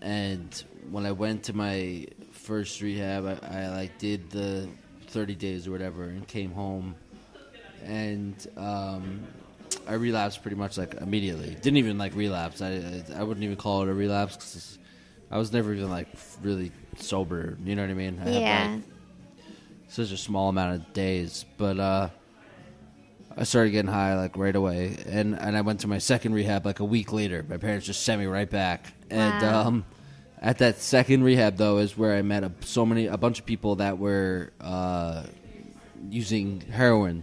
[0.00, 4.68] And when I went to my first rehab, I, I like did the
[5.08, 6.94] 30 days or whatever and came home.
[7.84, 9.26] And um,
[9.86, 11.54] I relapsed pretty much like immediately.
[11.54, 12.62] Didn't even like relapse.
[12.62, 14.78] I I, I wouldn't even call it a relapse because
[15.30, 16.08] I was never even like
[16.42, 17.56] really sober.
[17.64, 18.18] You know what I mean?
[18.20, 18.70] I had, yeah.
[18.74, 18.82] like,
[19.88, 22.08] such a small amount of days, but uh,
[23.36, 26.66] I started getting high like right away, and and I went to my second rehab
[26.66, 27.44] like a week later.
[27.48, 29.66] My parents just sent me right back, and Wow.
[29.66, 29.84] um,
[30.40, 33.46] at that second rehab though is where I met a, so many a bunch of
[33.46, 35.24] people that were uh,
[36.08, 37.22] using heroin,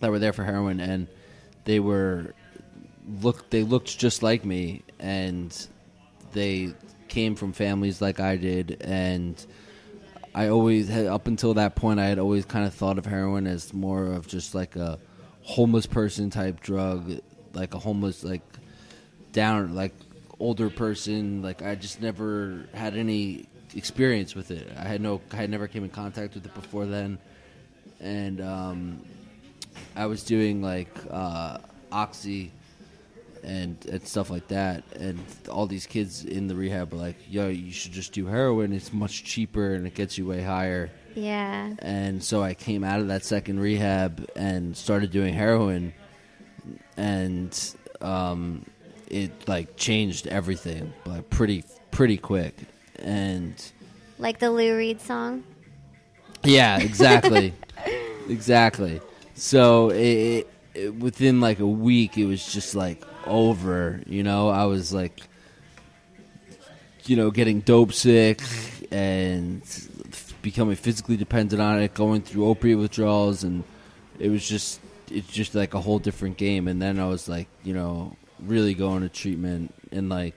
[0.00, 1.08] that were there for heroin, and
[1.64, 2.34] they were
[3.20, 5.68] look they looked just like me, and
[6.32, 6.74] they
[7.08, 9.44] came from families like I did, and
[10.34, 13.46] I always had up until that point I had always kind of thought of heroin
[13.46, 14.98] as more of just like a
[15.42, 17.20] homeless person type drug,
[17.54, 18.42] like a homeless like
[19.32, 19.94] down like
[20.38, 21.42] older person.
[21.42, 24.70] Like I just never had any experience with it.
[24.76, 27.18] I had no I had never came in contact with it before then,
[28.00, 29.00] and um,
[29.96, 31.58] I was doing like uh,
[31.92, 32.52] oxy
[33.42, 34.84] and and stuff like that.
[34.98, 35.18] And
[35.50, 38.72] all these kids in the rehab were like, "Yo, you should just do heroin.
[38.72, 41.74] It's much cheaper and it gets you way higher." Yeah.
[41.80, 45.92] And so I came out of that second rehab and started doing heroin,
[46.96, 48.64] and um,
[49.08, 52.54] it like changed everything, like pretty pretty quick.
[53.00, 53.54] And
[54.18, 55.44] Like the Lou Reed song.
[56.44, 57.54] yeah, exactly,
[58.28, 59.00] exactly.
[59.38, 64.02] So it, it, it, within like a week, it was just like over.
[64.06, 65.22] You know, I was like,
[67.04, 68.40] you know, getting dope sick
[68.90, 69.62] and
[70.42, 73.62] becoming physically dependent on it, going through opiate withdrawals, and
[74.18, 76.66] it was just it's just like a whole different game.
[76.66, 80.34] And then I was like, you know, really going to treatment and like,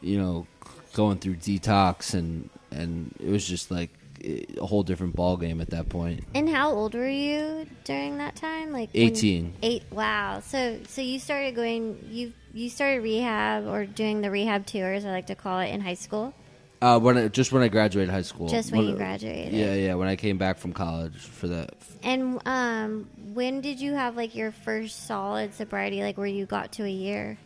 [0.00, 0.46] you know,
[0.92, 3.90] going through detox and and it was just like
[4.24, 6.24] a whole different ball game at that point.
[6.34, 8.72] And how old were you during that time?
[8.72, 9.54] Like 18.
[9.62, 9.84] Eight.
[9.90, 10.40] Wow.
[10.40, 12.06] So so you started going.
[12.10, 15.80] You you started rehab or doing the rehab tours, I like to call it, in
[15.80, 16.32] high school.
[16.80, 18.48] Uh, when I, just when I graduated high school.
[18.48, 19.52] Just when you graduated.
[19.52, 19.94] Yeah, yeah.
[19.94, 21.74] When I came back from college for that.
[22.02, 26.02] And um, when did you have like your first solid sobriety?
[26.02, 27.38] Like where you got to a year?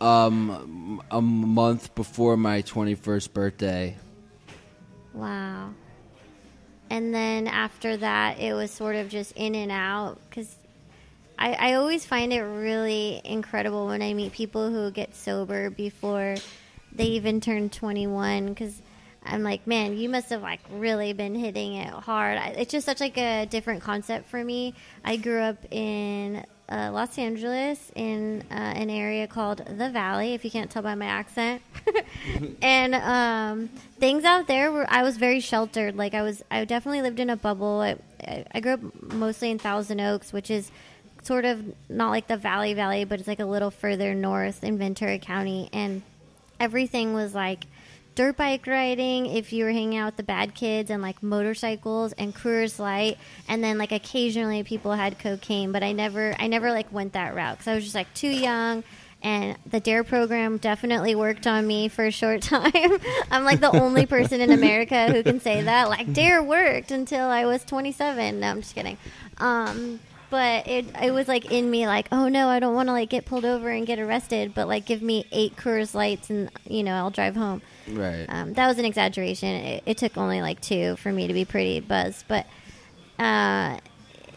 [0.00, 3.96] Um, a month before my twenty first birthday.
[5.12, 5.70] Wow.
[6.90, 10.54] And then after that, it was sort of just in and out because
[11.38, 16.36] I, I always find it really incredible when I meet people who get sober before
[16.92, 18.80] they even turn 21 because
[19.24, 22.38] I'm like, man, you must have like really been hitting it hard.
[22.38, 24.74] I, it's just such like a different concept for me.
[25.04, 30.44] I grew up in uh, Los Angeles in uh, an area called the Valley, if
[30.44, 31.62] you can't tell by my accent.
[32.62, 35.96] and um, things out there were I was very sheltered.
[35.96, 37.80] Like I was, I definitely lived in a bubble.
[37.80, 40.70] I, I, grew up mostly in Thousand Oaks, which is
[41.22, 44.78] sort of not like the Valley Valley, but it's like a little further north in
[44.78, 46.02] Ventura County, and
[46.60, 47.64] everything was like
[48.18, 52.12] dirt bike riding if you were hanging out with the bad kids and like motorcycles
[52.14, 56.72] and Coors Light and then like occasionally people had cocaine but I never I never
[56.72, 58.82] like went that route cuz I was just like too young
[59.22, 62.98] and the DARE program definitely worked on me for a short time.
[63.30, 67.28] I'm like the only person in America who can say that like DARE worked until
[67.28, 68.40] I was 27.
[68.40, 68.98] No, I'm just kidding.
[69.36, 70.00] Um
[70.30, 73.08] but it it was like in me like oh no I don't want to like
[73.08, 76.82] get pulled over and get arrested but like give me eight Coors Lights and you
[76.82, 77.62] know I'll drive home.
[77.88, 78.26] Right.
[78.28, 79.48] Um, that was an exaggeration.
[79.48, 82.46] It, it took only like two for me to be pretty buzzed, but
[83.18, 83.78] uh,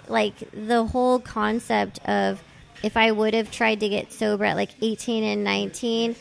[0.07, 2.41] like the whole concept of
[2.83, 6.15] if I would have tried to get sober at like 18 and 19,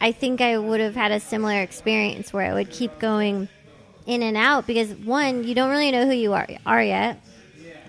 [0.00, 3.48] I think I would have had a similar experience where I would keep going
[4.06, 7.20] in and out because one, you don't really know who you are are yet.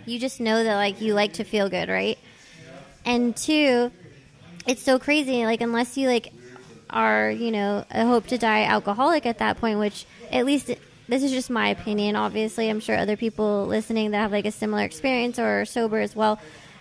[0.09, 2.17] You just know that like you like to feel good, right?
[3.05, 3.91] And two,
[4.65, 5.45] it's so crazy.
[5.45, 6.33] Like unless you like
[6.89, 10.71] are you know a hope to die alcoholic at that point, which at least
[11.07, 12.15] this is just my opinion.
[12.15, 16.15] Obviously, I'm sure other people listening that have like a similar experience or sober as
[16.15, 16.39] well,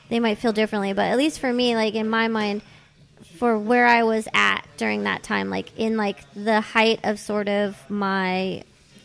[0.08, 0.94] they might feel differently.
[0.94, 2.62] But at least for me, like in my mind,
[3.36, 7.48] for where I was at during that time, like in like the height of sort
[7.48, 8.62] of my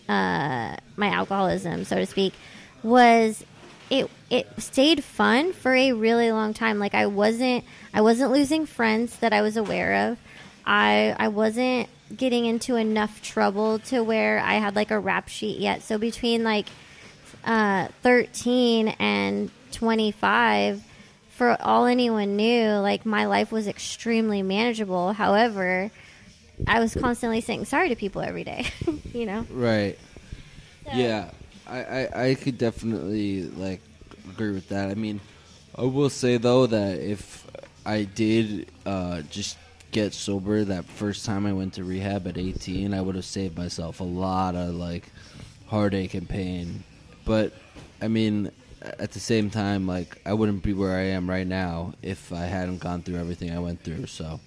[0.07, 2.33] uh, my alcoholism, so to speak,
[2.83, 3.43] was
[3.99, 6.79] it it stayed fun for a really long time.
[6.79, 10.17] Like I wasn't I wasn't losing friends that I was aware of.
[10.65, 15.60] I I wasn't getting into enough trouble to where I had like a rap sheet
[15.60, 15.82] yet.
[15.84, 16.67] So between like
[17.45, 20.84] uh, 13 and 25,
[21.32, 25.13] for all anyone knew, like my life was extremely manageable.
[25.13, 25.91] However,
[26.67, 28.67] I was constantly saying sorry to people every day,
[29.13, 29.45] you know?
[29.51, 29.97] Right.
[30.86, 31.32] So- Yeah,
[31.67, 33.82] I, I, I could definitely like
[34.30, 34.89] agree with that.
[34.89, 35.19] I mean,
[35.78, 37.45] I will say though that if
[37.86, 39.58] I did uh, just
[39.91, 43.58] get sober that first time I went to rehab at 18, I would have saved
[43.58, 45.10] myself a lot of like
[45.67, 46.84] heartache and pain.
[47.26, 47.54] But
[48.02, 51.93] I mean, at the same time, like I wouldn't be where I am right now
[52.02, 54.08] if I hadn't gone through everything I went through.
[54.08, 54.39] So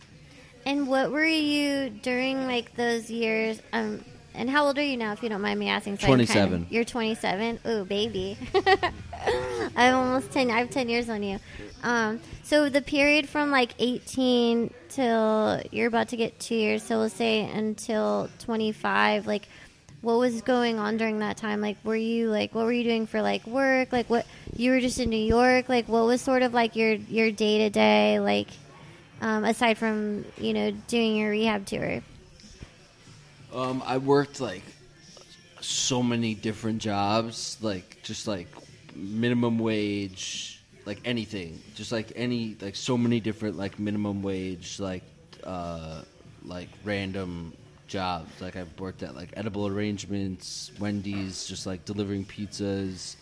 [0.65, 3.61] And what were you during like those years?
[3.73, 4.05] Um,
[4.37, 5.99] and how old are you now, if you don't mind me asking?
[5.99, 6.67] So I can kind of- 27.
[6.71, 7.59] you're 27.
[7.67, 8.37] Ooh, baby.
[9.77, 10.51] I'm almost 10.
[10.51, 11.39] I have 10 years on you.
[11.83, 16.99] Um, so the period from like 18 till you're about to get two years, so
[16.99, 19.27] we'll say until 25.
[19.27, 19.49] Like,
[20.03, 21.61] what was going on during that time?
[21.61, 23.93] Like, were you like, what were you doing for like work?
[23.93, 25.69] Like, what you were just in New York?
[25.69, 28.49] Like, what was sort of like your your day to day like?
[29.21, 32.03] um, aside from you know doing your rehab tour?
[33.53, 34.63] Um, I worked like
[35.61, 38.49] so many different jobs, like just like
[38.95, 45.03] minimum wage, like anything, just like any like so many different like minimum wage, like
[45.45, 46.03] uh,
[46.45, 47.53] like random
[47.87, 48.31] jobs.
[48.41, 53.17] Like I've worked at like edible arrangements, Wendy's, just like delivering pizzas,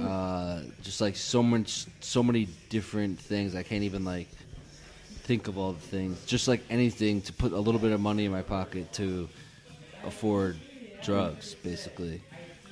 [0.00, 3.54] uh, just like so much, so many different things.
[3.54, 4.28] I can't even like
[5.24, 6.24] think of all the things.
[6.26, 9.28] Just like anything to put a little bit of money in my pocket to
[10.06, 10.56] afford
[11.00, 12.22] drugs, basically,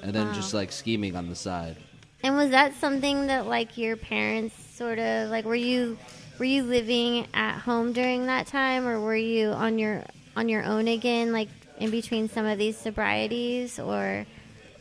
[0.03, 0.33] and then Wow.
[0.33, 1.77] just like scheming on the side.
[2.23, 5.99] And was that something that like your parents sort of like were you
[6.39, 10.05] were you living at home during that time or were you on your
[10.37, 14.27] on your own again like in between some of these sobrieties or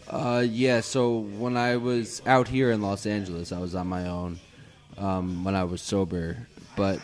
[0.07, 0.81] Uh, yeah.
[0.81, 4.39] So when I was out here in Los Angeles, I was on my own.
[4.97, 6.99] Um, when I was sober, but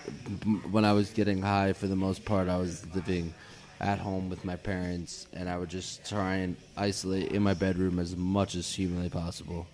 [0.72, 3.34] when I was getting high, for the most part, I was living
[3.80, 8.00] at home with my parents, and I would just try and isolate in my bedroom
[8.00, 9.68] as much as humanly possible.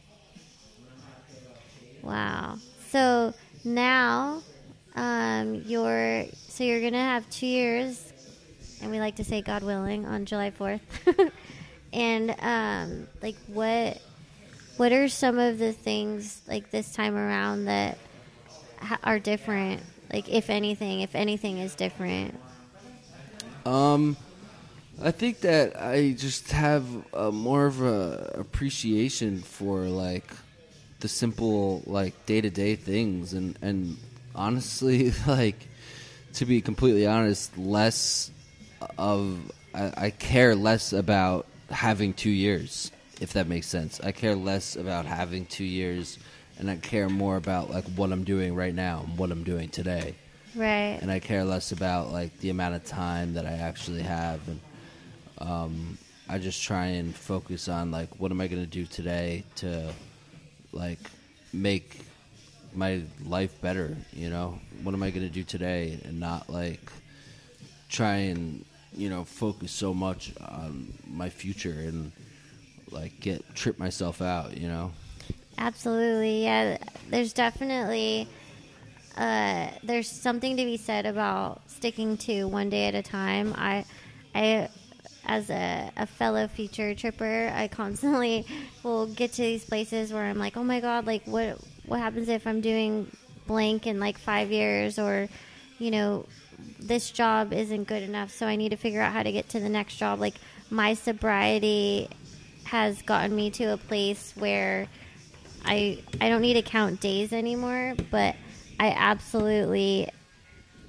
[2.01, 2.57] wow.
[2.89, 4.41] So now
[4.95, 8.13] um you're so you're to have 2 years
[8.81, 10.79] and we like to say God willing on July 4th.
[11.93, 14.01] and um like what
[14.77, 17.97] what are some of the things like this time around that
[18.79, 19.81] ha- are different
[20.13, 22.39] like if anything if anything is different
[23.65, 24.15] Um,
[25.01, 30.31] I think that I just have a more of a appreciation for like
[30.99, 33.97] the simple like day to day things, and and
[34.35, 35.67] honestly, like
[36.33, 38.31] to be completely honest, less
[38.97, 43.99] of I, I care less about having two years, if that makes sense.
[43.99, 46.19] I care less about having two years,
[46.59, 49.69] and I care more about like what I'm doing right now and what I'm doing
[49.69, 50.15] today
[50.55, 54.39] right and I care less about like the amount of time that I actually have,
[54.47, 54.59] and
[55.37, 59.93] um, I just try and focus on like what am I gonna do today to
[60.71, 60.99] like
[61.53, 62.01] make
[62.73, 63.95] my life better.
[64.13, 66.91] You know, what am I gonna do today, and not like
[67.89, 72.11] try and you know focus so much on my future and
[72.91, 74.57] like get trip myself out.
[74.57, 74.91] You know.
[75.57, 76.77] Absolutely, yeah.
[77.09, 78.27] There's definitely
[79.15, 83.53] uh, there's something to be said about sticking to one day at a time.
[83.57, 83.85] I,
[84.33, 84.69] I,
[85.25, 88.45] as a, a fellow future tripper, I constantly
[88.83, 92.29] will get to these places where I'm like, oh my god, like what what happens
[92.29, 93.09] if I'm doing
[93.47, 95.29] blank in like five years, or
[95.79, 96.25] you know,
[96.79, 99.59] this job isn't good enough, so I need to figure out how to get to
[99.59, 100.19] the next job.
[100.19, 100.35] Like
[100.69, 102.09] my sobriety
[102.65, 104.87] has gotten me to a place where
[105.63, 108.35] I I don't need to count days anymore, but
[108.79, 110.09] I absolutely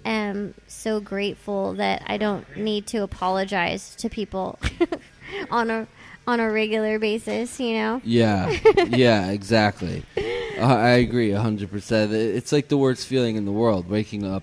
[0.05, 4.59] am so grateful that I don't need to apologize to people
[5.51, 5.87] on a
[6.29, 8.01] on a regular basis, you know?
[8.05, 8.51] Yeah,
[8.89, 10.03] yeah, exactly.
[10.59, 12.13] Uh, I agree hundred percent.
[12.13, 14.43] It's like the worst feeling in the world: waking up,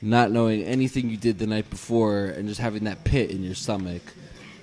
[0.00, 3.54] not knowing anything you did the night before, and just having that pit in your
[3.54, 4.02] stomach.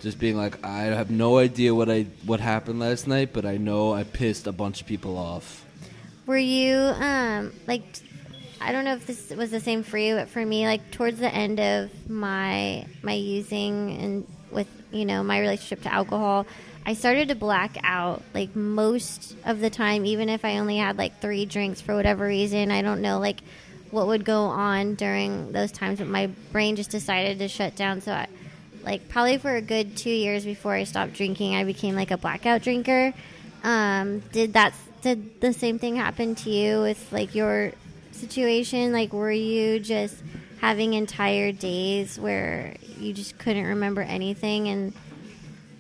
[0.01, 3.57] just being like, I have no idea what I what happened last night, but I
[3.57, 5.65] know I pissed a bunch of people off.
[6.25, 7.83] Were you um like
[8.61, 11.19] I don't know if this was the same for you, but for me, like towards
[11.19, 16.45] the end of my my using and with you know my relationship to alcohol,
[16.85, 20.97] I started to black out like most of the time, even if I only had
[20.97, 22.71] like three drinks for whatever reason.
[22.71, 23.41] I don't know like
[23.91, 28.01] what would go on during those times, but my brain just decided to shut down.
[28.01, 28.27] So I
[28.83, 32.17] like probably for a good two years before I stopped drinking, I became like a
[32.17, 33.13] blackout drinker.
[33.63, 37.71] Um, did that did the same thing happen to you with like your
[38.19, 38.91] situation?
[38.91, 40.15] Like, were you just
[40.61, 44.93] having entire days where you just couldn't remember anything and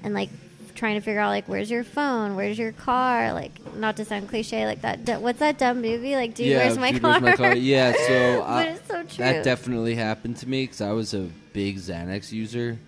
[0.03, 0.29] and like
[0.75, 3.33] trying to figure out like where's your phone, where's your car?
[3.33, 5.21] Like, not to sound cliche, like that.
[5.21, 6.15] What's that dumb movie?
[6.15, 7.19] Like, dude, where's my dude, car?
[7.19, 7.55] where's my car?
[7.55, 11.77] Yeah, so but I, so that definitely happened to me because I was a big
[11.77, 12.79] Xanax user.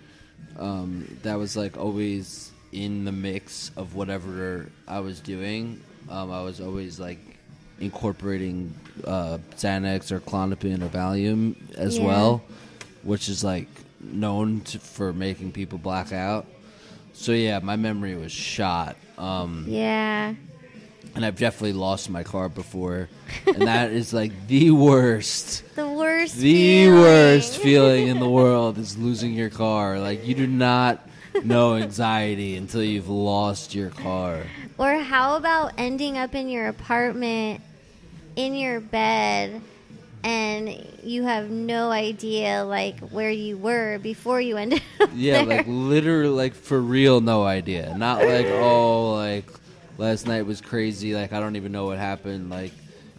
[0.57, 5.81] Um, that was like always in the mix of whatever I was doing.
[6.09, 7.30] Um, I was always like
[7.81, 8.73] incorporating
[9.05, 12.05] uh, Xanax or Klonopin or Valium as Yeah.
[12.05, 12.41] well,
[13.03, 13.67] which is like
[13.99, 16.45] known to, for making people black out.
[17.13, 18.95] So yeah, my memory was shot.
[19.17, 20.33] Um, yeah.
[21.15, 23.09] and I've definitely lost my car before,
[23.45, 26.37] and that is like the worst, The worst.
[26.37, 26.99] the feeling.
[27.01, 29.99] worst feeling in the world is losing your car.
[29.99, 31.07] Like you do not
[31.43, 34.41] know anxiety until you've lost your car.
[34.79, 37.61] Or how about ending up in your apartment,
[38.35, 39.61] in your bed,
[40.23, 40.69] and
[41.03, 45.57] you have no idea like where you were before you ended up Yeah, there.
[45.57, 47.95] like literally, like for real, no idea.
[47.97, 49.45] Not like oh, like
[49.97, 51.13] last night was crazy.
[51.15, 52.49] Like I don't even know what happened.
[52.49, 52.71] Like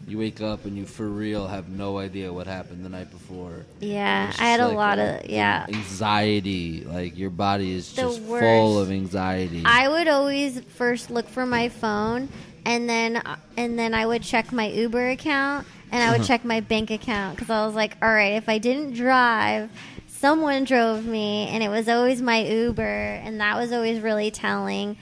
[0.06, 3.64] you wake up and you for real have no idea what happened the night before.
[3.80, 5.66] yeah, I had just a like lot of yeah.
[5.68, 6.84] anxiety.
[6.84, 9.62] Like your body is The just full of anxiety.
[9.64, 12.28] I would always first look for my phone,
[12.64, 13.22] and then
[13.56, 17.36] and then I would check my Uber account, and I would check my bank account
[17.36, 19.70] because I was like, all right, if I didn't drive,
[20.06, 24.96] someone drove me, and it was always my Uber, and that was always really telling.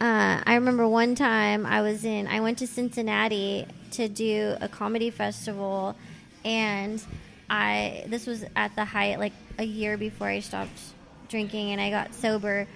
[0.00, 4.68] Uh, I remember one time I was in, I went to Cincinnati to do a
[4.68, 5.96] comedy festival,
[6.44, 7.02] and
[7.48, 10.80] I this was at the height like a year before I stopped
[11.28, 12.66] drinking and I got sober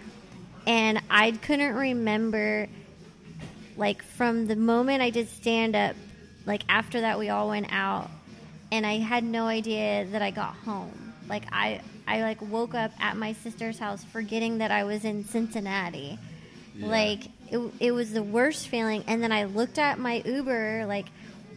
[0.66, 2.68] and I couldn't remember
[3.78, 5.96] like from the moment I did stand up
[6.44, 8.10] like after that we all went out
[8.70, 11.14] and I had no idea that I got home.
[11.28, 15.24] Like I I like woke up at my sister's house forgetting that I was in
[15.24, 16.18] Cincinnati.
[16.80, 21.06] Like it, it was the worst feeling and then I looked at my Uber like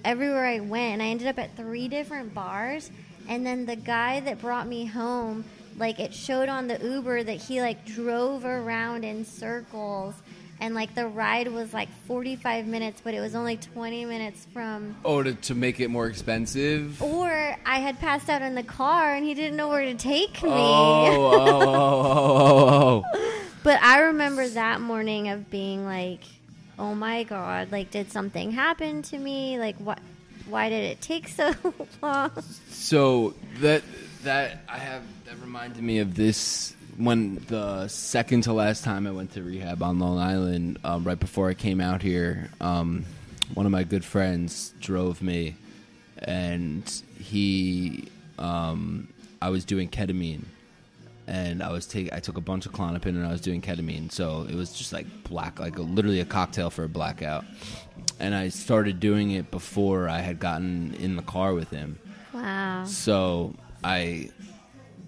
[0.04, 2.90] everywhere I went and I ended up at three different bars
[3.28, 5.44] and then the guy that brought me home
[5.78, 10.16] like it showed on the Uber that he like drove around in circles
[10.62, 14.96] and like the ride was like 45 minutes but it was only 20 minutes from
[15.04, 17.02] oh, to, to make it more expensive.
[17.02, 17.30] or
[17.66, 20.50] I had passed out in the car and he didn't know where to take me
[20.52, 21.84] Oh, oh, oh, oh, oh,
[22.24, 23.04] oh.
[23.04, 23.38] oh, oh.
[23.64, 26.22] But I remember that morning of being like,
[26.80, 27.72] "Oh my god!
[27.72, 29.60] Like, did something happen to me?
[29.60, 30.00] Like, what?
[30.50, 31.54] Why did it take so
[32.02, 32.32] long?"
[32.70, 33.84] So that
[34.24, 39.12] that I have that reminded me of this when the second to last time I
[39.12, 43.06] went to rehab on Long Island, um, right before I came out here, um,
[43.54, 45.56] one of my good friends drove me,
[46.20, 46.90] and
[47.20, 49.08] he, um,
[49.42, 50.44] I was doing ketamine,
[51.28, 54.12] and I was take I took a bunch of Klonopin and I was doing ketamine,
[54.12, 57.46] so it was just like black, like a, literally a cocktail for a blackout,
[58.20, 62.00] and I started doing it before I had gotten in the car with him.
[62.34, 62.86] Wow.
[62.86, 64.30] So I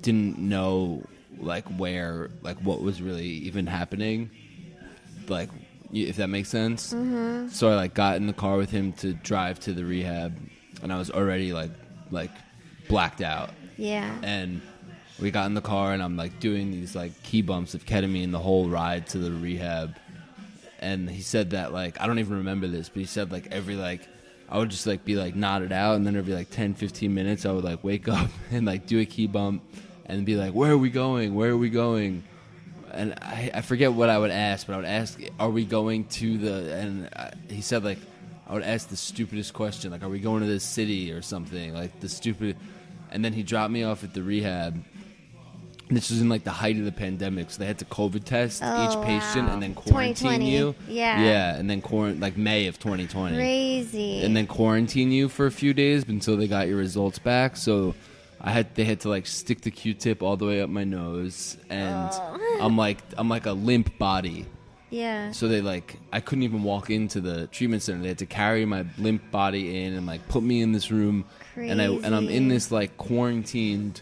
[0.01, 1.03] didn't know
[1.39, 4.29] like where like what was really even happening,
[5.27, 5.49] like
[5.91, 6.93] if that makes sense.
[6.93, 7.49] Mm-hmm.
[7.49, 10.35] So I like got in the car with him to drive to the rehab,
[10.81, 11.71] and I was already like
[12.11, 12.31] like
[12.89, 14.13] blacked out, Yeah.
[14.23, 14.61] and
[15.19, 18.31] we got in the car, and I'm like doing these like key bumps of ketamine
[18.31, 19.95] the whole ride to the rehab,
[20.79, 23.75] and he said that like I don't even remember this, but he said like every
[23.75, 24.07] like
[24.49, 27.45] I would just like be like nodded out, and then every like 10, 15 minutes
[27.45, 29.63] I would like wake up and like do a key bump,
[30.05, 31.35] and be like, where are we going?
[31.35, 32.23] Where are we going?
[32.91, 36.05] And I, I forget what I would ask, but I would ask, are we going
[36.05, 36.75] to the?
[36.75, 37.97] And I, he said like
[38.47, 41.73] I would ask the stupidest question, like, are we going to this city or something?
[41.73, 42.57] Like the stupid.
[43.11, 44.83] And then he dropped me off at the rehab.
[45.89, 48.61] This was in like the height of the pandemic, so they had to COVID test
[48.63, 49.53] Oh, each patient wow.
[49.53, 50.73] and then quarantine you.
[50.87, 51.21] Yeah.
[51.21, 54.23] yeah, and then quarant like May of 2020 Crazy.
[54.23, 57.55] and then quarantine you for a few days until they got your results back.
[57.57, 57.93] So
[58.43, 61.57] I had they had to like stick the Q-tip all the way up my nose,
[61.69, 62.57] and Oh.
[62.61, 64.45] I'm like I'm like a limp body.
[64.89, 65.31] Yeah.
[65.31, 68.01] So they like I couldn't even walk into the treatment center.
[68.01, 71.25] They had to carry my limp body in and like put me in this room,
[71.55, 72.49] and I and I'm in Crazy.
[72.49, 74.01] this like quarantined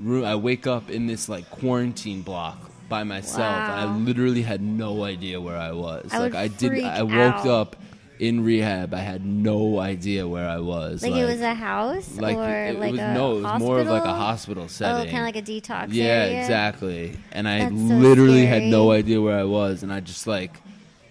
[0.00, 0.24] room.
[0.24, 2.58] I wake up in this like quarantine block
[2.88, 6.08] by myself, and I literally had no idea where I was.
[6.12, 6.68] I like would I did.
[6.70, 7.46] freak I woke out.
[7.46, 7.76] up
[8.18, 8.94] in rehab.
[8.94, 11.02] I had no idea where I was.
[11.02, 13.44] Like, it was a house like or it, it like was a no, it was
[13.44, 13.66] hospital?
[13.68, 15.10] more of like a hospital Oh, setting.
[15.12, 16.40] kind of like a detox Yeah, area.
[16.40, 17.16] exactly.
[17.32, 20.52] And I That's so literally had no idea where I was, and I just like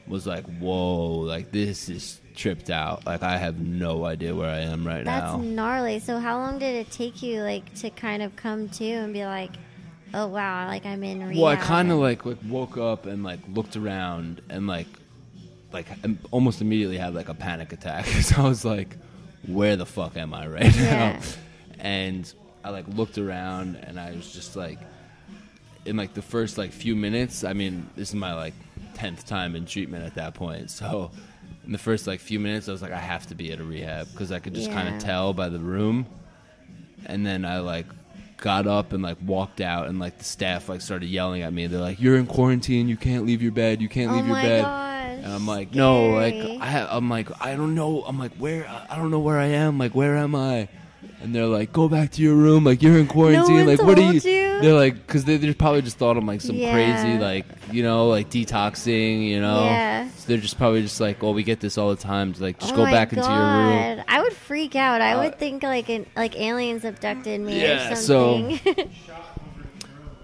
[0.08, 1.20] was like, "Whoa!
[1.20, 3.06] Like this is tripped out.
[3.06, 5.99] Like I have no idea where I am right That's now." That's gnarly.
[5.99, 9.26] So how long did it take you like to kind of come to and be
[9.26, 9.51] like,
[10.14, 11.36] oh wow, like I'm in rehab?
[11.41, 14.88] Well, I kind of like, like woke up and like looked around and like
[15.74, 15.88] like
[16.32, 18.06] almost immediately had like a panic attack.
[18.22, 18.96] so I was like,
[19.48, 21.14] "Where the fuck am I right Yeah.
[21.14, 21.20] now?"
[21.80, 22.32] And
[22.64, 24.80] I like looked around and I was just like,
[25.86, 27.44] in like the first like few minutes.
[27.44, 28.54] I mean, this is my like
[28.94, 30.70] tenth time in treatment at that point.
[30.72, 31.12] So
[31.66, 33.64] in the first like few minutes, I was like, I have to be at a
[33.64, 36.06] rehab because I could just kind of tell by the room.
[37.06, 37.86] And then I like
[38.38, 41.68] got up and like walked out, and like the staff like started yelling at me.
[41.68, 42.88] They're like, "You're in quarantine.
[42.88, 43.82] You can't leave your bed.
[43.82, 44.93] You can't Oh leave your my bed." gosh.
[45.24, 46.34] And I'm like, no, like.
[46.36, 48.04] I, I'm like, I don't know.
[48.06, 48.68] I'm like, where?
[48.90, 49.78] I don't know where I am.
[49.80, 50.68] Like, where am I?
[51.22, 52.66] And they're like, go back to your room.
[52.66, 53.56] Like, you're in quarantine.
[53.56, 54.32] one like, what are told you?
[54.32, 54.62] you?
[54.62, 56.74] They're like, because they, they probably just thought I'm like some Yeah.
[56.74, 59.64] crazy, like, you know, like detoxing, you know.
[59.64, 60.10] Yeah.
[60.10, 62.34] So they're just probably just like, oh, we get this all the time.
[62.40, 63.98] Like, just Oh go my back into your room.
[63.98, 64.06] God.
[64.10, 65.00] I would freak out.
[65.02, 68.90] I Uh, would think like an, like aliens abducted me Yeah, or so- something.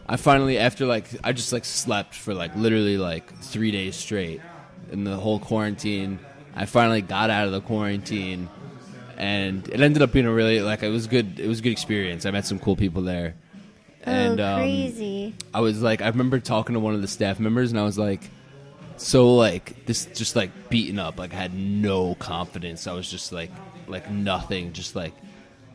[0.08, 4.42] I finally, after like, I just like slept for like literally like three days straight
[4.92, 6.20] in the whole quarantine.
[6.56, 8.50] I finally got out of the quarantine,
[9.18, 11.40] and it ended up being a really like it was good.
[11.40, 12.26] It was a good experience.
[12.26, 13.36] I met some cool people there,
[14.04, 15.36] and oh, um, crazy.
[15.54, 17.98] I was like, I remember talking to one of the staff members, and I was
[17.98, 18.30] like,
[18.98, 21.18] so like this, just like beaten up.
[21.18, 22.88] Like I had no confidence.
[22.88, 23.52] I was just like,
[23.88, 25.14] like nothing, just like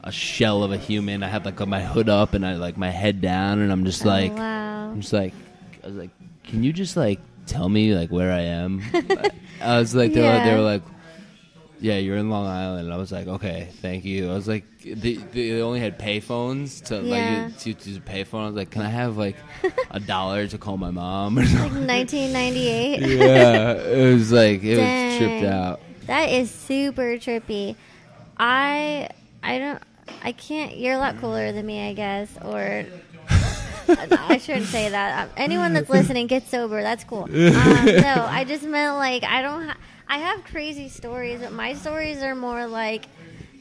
[0.02, 1.22] a shell of a human.
[1.22, 4.04] I had like my hood up and I like my head down, and I'm just
[4.04, 4.90] like, oh, wow.
[4.90, 5.32] I'm just like,
[5.82, 6.10] I was like,
[6.44, 8.82] can you just like tell me like where I am?
[9.60, 10.56] I was like, they, were, they Yeah.
[10.56, 10.82] were like,
[11.80, 12.92] yeah, you're in Long Island.
[12.92, 14.30] I was like, okay, thank you.
[14.30, 17.10] I was like, they, they only had payphones to Yeah.
[17.46, 18.42] like to, to use a payphone.
[18.42, 19.36] I was like, can I have like
[19.90, 21.86] a dollar to call my mom or something?
[21.86, 23.00] 1998.
[23.18, 25.46] yeah, it was like it was tripped Dang.
[25.46, 25.80] out.
[26.06, 27.76] That is super trippy.
[28.38, 29.08] I
[29.42, 29.82] I don't
[30.22, 30.76] I can't.
[30.76, 32.30] You're a lot cooler than me, I guess.
[32.42, 32.86] Or
[34.28, 35.24] I shouldn't say that.
[35.24, 36.82] Um, anyone that's listening, get sober.
[36.82, 37.24] That's cool.
[37.24, 39.64] Um, no, I just meant like I don't.
[39.68, 39.76] Ha-
[40.06, 43.06] I have crazy stories, but my stories are more like.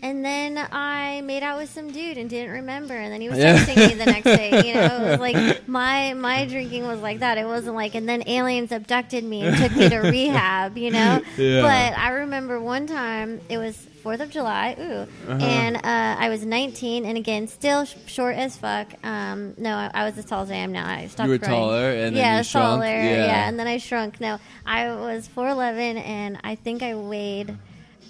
[0.01, 3.39] And then I made out with some dude and didn't remember, and then he was
[3.39, 3.57] Yeah.
[3.63, 4.67] texting me the next day.
[4.67, 7.38] You know, it was like my my drinking was like that.
[7.38, 10.78] It wasn't like, and then aliens abducted me and took me to rehab.
[10.78, 11.61] You know, Yeah.
[11.61, 14.83] but I remember one time it was Fourth of July, ooh,
[15.31, 15.37] Uh-huh.
[15.41, 18.87] and uh, I was 19, and again, still sh- short as fuck.
[19.03, 20.85] Um, no, I, I was as tall as I am now.
[20.87, 21.53] I stopped You were growing.
[21.55, 22.65] taller, and then yeah, you shrunk?
[22.81, 23.25] taller, Yeah.
[23.25, 24.19] yeah, and then I shrunk.
[24.19, 27.57] No, I was 4'11, and I think I weighed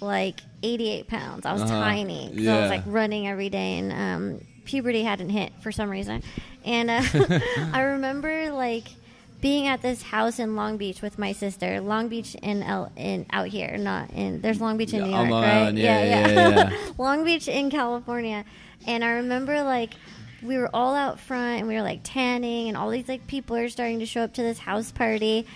[0.00, 1.46] like 88 pounds.
[1.46, 1.72] I was Uh-huh.
[1.80, 2.60] tiny 'cause I Yeah.
[2.62, 6.22] was like running every day, and um, puberty hadn't hit for some reason.
[6.64, 7.02] And uh,
[7.72, 8.88] I remember like
[9.44, 11.78] being at this house in Long Beach with my sister.
[11.82, 14.40] Long Beach in L in out here, not in.
[14.40, 15.52] There's Long Beach in Yeah, New York, Long right?
[15.52, 16.78] Island, yeah, yeah, yeah, yeah.
[16.98, 18.46] Long Beach in California,
[18.86, 19.90] and I remember like
[20.42, 23.54] we were all out front and we were like tanning, and all these like people
[23.56, 25.46] are starting to show up to this house party.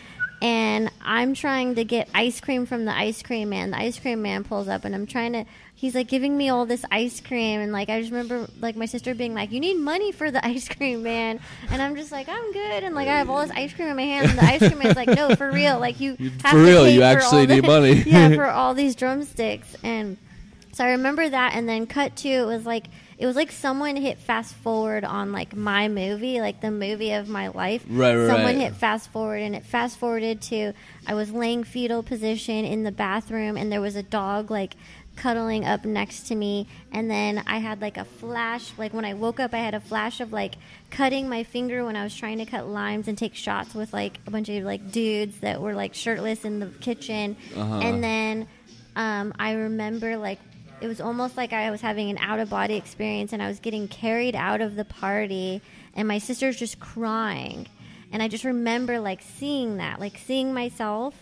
[0.42, 3.70] And I'm trying to get ice cream from the ice cream man.
[3.70, 5.44] The ice cream man pulls up, and I'm trying to.
[5.80, 8.86] He's like giving me all this ice cream, and like I just remember like my
[8.86, 11.38] sister being like, "You need money for the ice cream man,"
[11.70, 13.94] and I'm just like, "I'm good," and like I have all this ice cream in
[13.94, 16.56] my hand, and the ice cream man's like, "No, for real, like you have For
[16.58, 19.76] to real, pay you for actually all the- need money." yeah, for all these drumsticks."
[19.84, 20.16] And
[20.72, 23.96] so I remember that, and then cut to it was like it was like someone
[23.96, 27.84] hit fast forward on like my movie, like the movie of my life.
[27.88, 30.72] Right, right, Someone hit fast forward, and it fast forwarded to
[31.06, 34.74] I was laying fetal position in the bathroom, and there was a dog like
[35.18, 39.12] cuddling up next to me and then i had like a flash like when i
[39.14, 40.54] woke up i had a flash of like
[40.90, 44.18] cutting my finger when i was trying to cut limes and take shots with like
[44.26, 47.80] a bunch of like dudes that were like shirtless in the kitchen Uh-huh.
[47.82, 48.46] and then
[48.96, 50.38] um, i remember like
[50.80, 53.58] it was almost like i was having an out of body experience and i was
[53.60, 55.60] getting carried out of the party
[55.94, 57.66] and my sister's just crying
[58.12, 61.14] and i just remember like seeing that like seeing myself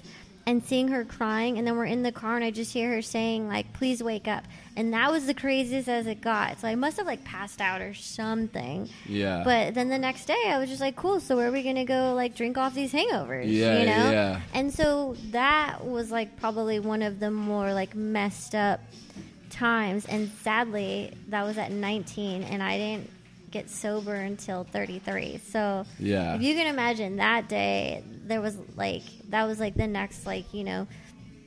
[0.47, 3.03] and seeing her crying, and then we're in the car, and I just hear her
[3.03, 4.45] saying like, "Please wake up,"
[4.77, 6.61] and that was the craziest as it got.
[6.61, 8.89] So I must have like passed out or something.
[9.07, 9.43] Yeah.
[9.45, 11.85] But then the next day, I was just like, "Cool, so where are we gonna
[11.85, 12.15] go?
[12.15, 14.11] Like drink off these hangovers?" Yeah, you know.
[14.11, 14.41] yeah.
[14.55, 18.81] And so that was like probably one of the more like messed up
[19.51, 23.11] times and sadly that was at 19 and I didn't
[23.57, 25.41] get sober until 33.
[25.51, 26.35] So Yeah.
[26.37, 30.53] if you can imagine that day there was like that was like the next like,
[30.53, 30.87] you know,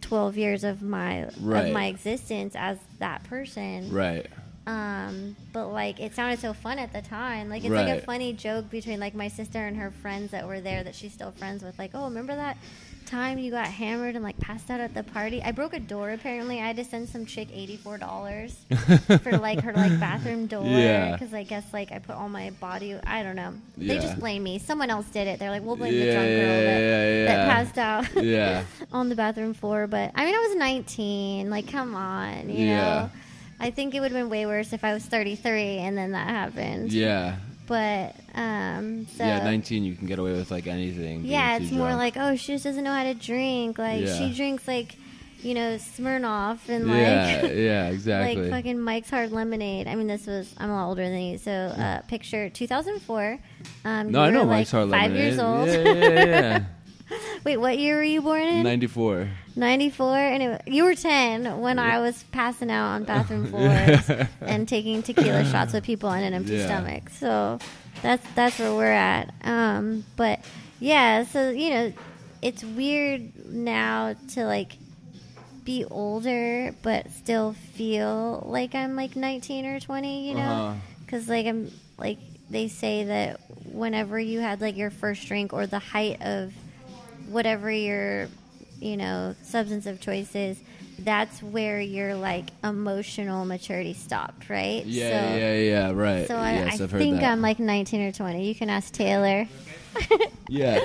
[0.01, 1.67] 12 years of my Right.
[1.67, 3.91] of my existence as that person.
[3.91, 4.25] right.
[4.67, 7.49] Um, but like it sounded so fun at the time.
[7.49, 10.61] Like it's like a funny joke between like my sister and her friends that were
[10.61, 11.77] there that she's still friends with.
[11.79, 12.55] Like, oh, remember that
[13.09, 15.41] time you got hammered and like passed out at the party?
[15.43, 16.11] I broke a door.
[16.11, 18.55] Apparently, I had to send some chick eighty four dollars
[19.23, 21.11] for like her like bathroom door Yeah.
[21.13, 22.95] because I guess like I put all my body.
[23.05, 23.53] I don't know.
[23.77, 24.59] They just blame me.
[24.59, 25.39] Someone else did it.
[25.39, 28.63] They're like, we'll blame the Yeah, drunk girl yeah, that, yeah, that passed out Yeah.
[28.93, 29.87] on the bathroom floor.
[29.87, 31.49] But I mean, I was nineteen.
[31.49, 32.77] Like, come on, you Yeah.
[32.77, 33.09] know.
[33.61, 36.29] I think it would have been way worse if I was 33 and then that
[36.29, 36.93] happened.
[36.93, 37.35] Yeah.
[37.67, 39.43] But um, so yeah.
[39.43, 41.25] 19, you can get away with like anything.
[41.25, 41.99] yeah, it's more drunk.
[41.99, 43.77] like oh, she just doesn't know how to drink.
[43.77, 44.17] Like Yeah.
[44.17, 44.95] she drinks like
[45.41, 47.45] you know Smirnoff and like Yeah.
[47.67, 47.87] yeah.
[47.89, 48.41] Exactly.
[48.43, 49.87] like fucking Mike's Hard Lemonade.
[49.87, 53.39] I mean, this was I'm a lot older than you, so uh, picture 2004.
[53.85, 55.23] Um, no, you I know were, like, Mike's Hard five Lemonade.
[55.23, 55.67] years old.
[55.67, 56.63] Yeah, yeah,
[57.43, 58.63] Wait, what year were you born in?
[58.63, 59.29] 94.
[59.55, 64.09] 94 and it, you were 10 when i was passing out on bathroom floors
[64.39, 66.65] and taking tequila shots with people on an empty Yeah.
[66.65, 67.59] stomach so
[68.01, 70.39] that's that's where we're at um but
[70.79, 71.93] yeah so you know
[72.41, 74.77] it's weird now to like
[75.65, 80.75] be older but still feel like i'm like 19 or 20 you know Uh-huh.
[81.05, 82.17] because like i'm like
[82.49, 83.39] they say that
[83.71, 86.53] whenever you had like your first drink or the height of
[87.27, 88.27] whatever your
[88.79, 90.59] you know substance of choice is
[91.05, 96.27] that's where your like emotional maturity stopped right Yeah, so, yeah, yeah, right.
[96.27, 97.31] so I, yes, I have heard think that.
[97.31, 99.47] i'm like 19 or 20 you can ask taylor
[100.47, 100.79] yeah.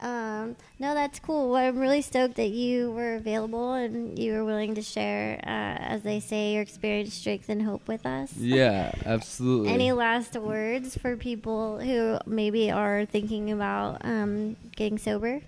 [0.00, 1.50] um, no, that's cool.
[1.50, 5.46] Well, I'm really stoked that you were available and you were willing to share, uh,
[5.92, 8.32] as they say, your experience, strength, and hope with us.
[8.36, 9.72] Yeah, absolutely.
[9.72, 15.40] Any last words for people who maybe are thinking about um, getting sober?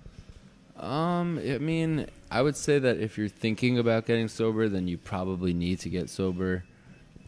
[0.76, 4.96] Um, I mean, I would say that if you're thinking about getting sober, then you
[4.96, 6.64] probably need to get sober,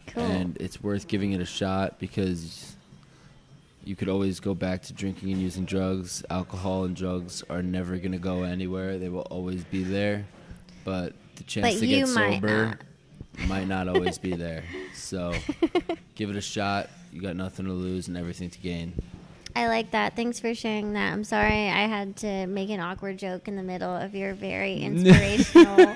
[0.07, 0.23] Cool.
[0.23, 2.75] and it's worth giving it a shot because
[3.83, 6.23] you could always go back to drinking and using drugs.
[6.31, 10.25] Alcohol and drugs are never gonna go anywhere; they will always be there.
[10.83, 12.79] But the chance But to get might sober
[13.47, 14.63] might not always be there.
[14.95, 15.33] So,
[16.15, 16.89] give it a shot.
[17.13, 18.93] You got nothing to lose and everything to gain.
[19.55, 20.15] I like that.
[20.15, 21.13] Thanks for sharing that.
[21.13, 24.75] I'm sorry I had to make an awkward joke in the middle of your very
[24.81, 25.95] inspirational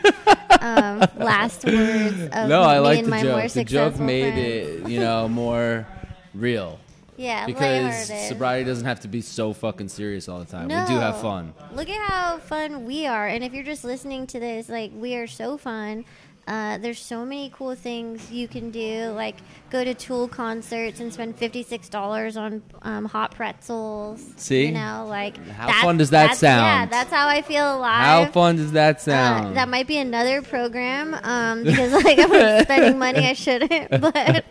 [0.62, 3.52] um, last words of no, I like the my joke.
[3.52, 4.86] The joke made friends.
[4.86, 5.86] it, you know, more
[6.34, 6.80] real.
[7.18, 10.70] Yeah, because sobriety doesn't have to be so fucking serious all the time.
[10.70, 11.54] We do have fun.
[11.74, 13.28] Look at how fun we are.
[13.28, 16.06] And if you're just listening to this, like, we are so fun.
[16.50, 19.36] Uh, there's so many cool things you can do, like
[19.70, 24.26] go to Tool concerts and spend fifty six dollars on um, hot pretzels.
[24.38, 24.66] See?
[24.66, 26.92] you know, like How fun does that that's- Yeah, sound?
[26.92, 28.02] that's how I feel alive.
[28.04, 29.58] How fun does that Uh, sound?
[29.58, 34.44] that might be another program um, because like I'm spending money I shouldn't, but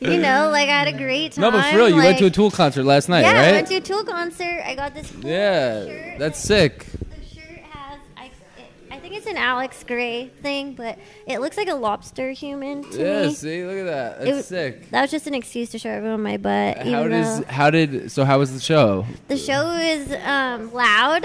[0.00, 1.42] you know, like I had a great time.
[1.42, 3.68] no, but for real, you went to a Tool concert last night, yeah, I went
[3.68, 4.60] to a Tool concert.
[4.66, 5.08] I got this.
[5.12, 6.18] Cool yeah, shirt.
[6.18, 6.86] that's sick.
[6.86, 8.32] The shirt has, I, it,
[8.90, 12.98] I think it's an Alex Grey thing, but it looks like a lobster human to
[12.98, 13.34] Yeah, me.
[13.34, 14.18] see, look at that.
[14.20, 14.90] That's was- sick.
[14.90, 16.78] That was just an excuse to show everyone my butt.
[16.78, 19.06] How does how did so how was the show?
[19.28, 21.24] the show is um, loud.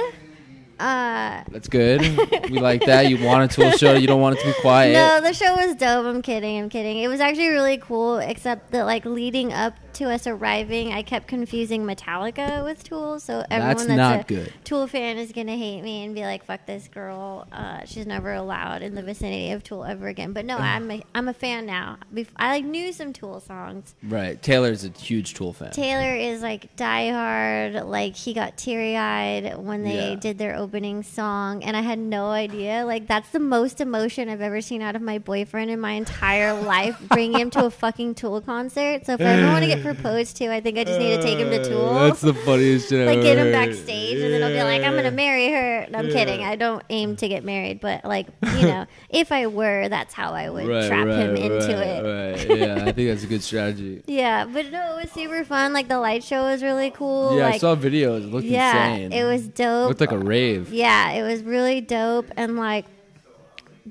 [0.79, 1.99] Uh, That's good.
[2.49, 3.09] we like that.
[3.09, 3.95] You want a Tool show.
[3.95, 4.93] You don't want it to be quiet.
[4.93, 6.05] no, the show was dope.
[6.05, 6.57] I'm kidding.
[6.57, 6.99] I'm kidding.
[6.99, 11.27] It was actually really cool, except that like leading up to us arriving, I kept
[11.27, 13.19] confusing Metallica with Tool.
[13.19, 14.53] So everyone That's that's, not a good.
[14.63, 17.47] Tool fan is gonna hate me and be like, "Fuck this girl.
[17.51, 21.01] Uh, she's never allowed in the vicinity of Tool ever again." But no, I'm a,
[21.13, 21.97] I'm a fan now.
[22.13, 23.95] Bef- I like knew some Tool songs.
[24.03, 24.41] Right.
[24.41, 25.71] Taylor's a huge Tool fan.
[25.71, 27.85] Taylor is like diehard.
[27.85, 30.15] Like he got teary eyed when they Yeah.
[30.15, 32.85] did their opening song, and I had no idea.
[32.85, 36.53] Like that's the most emotion I've ever seen out of my boyfriend in my entire
[36.53, 36.97] life.
[37.09, 39.05] Bringing him to a fucking Tool concert.
[39.05, 41.15] So if I ever want to get get proposed to, I think I just need
[41.15, 41.93] to take him to uh, Tool.
[41.93, 43.07] That's the funniest shit.
[43.15, 45.87] like get him backstage, and then I'll be like, I'm gonna marry her.
[45.89, 46.43] No, I'm kidding.
[46.43, 48.27] I don't aim to get married, but like
[48.57, 51.87] you know, if I were, that's how I would Right, trap right, him into right,
[51.87, 52.49] it.
[52.49, 52.59] Right.
[52.59, 54.03] Yeah, I think that's a good strategy.
[54.19, 55.71] Yeah, but no, it was super fun.
[55.71, 57.37] Like the light show was really cool.
[57.37, 58.23] Yeah, like, I saw videos.
[58.23, 59.13] It looked yeah, insane.
[59.13, 59.85] it was dope.
[59.85, 60.73] It looked like a rave.
[60.73, 62.85] Yeah, it was really dope and like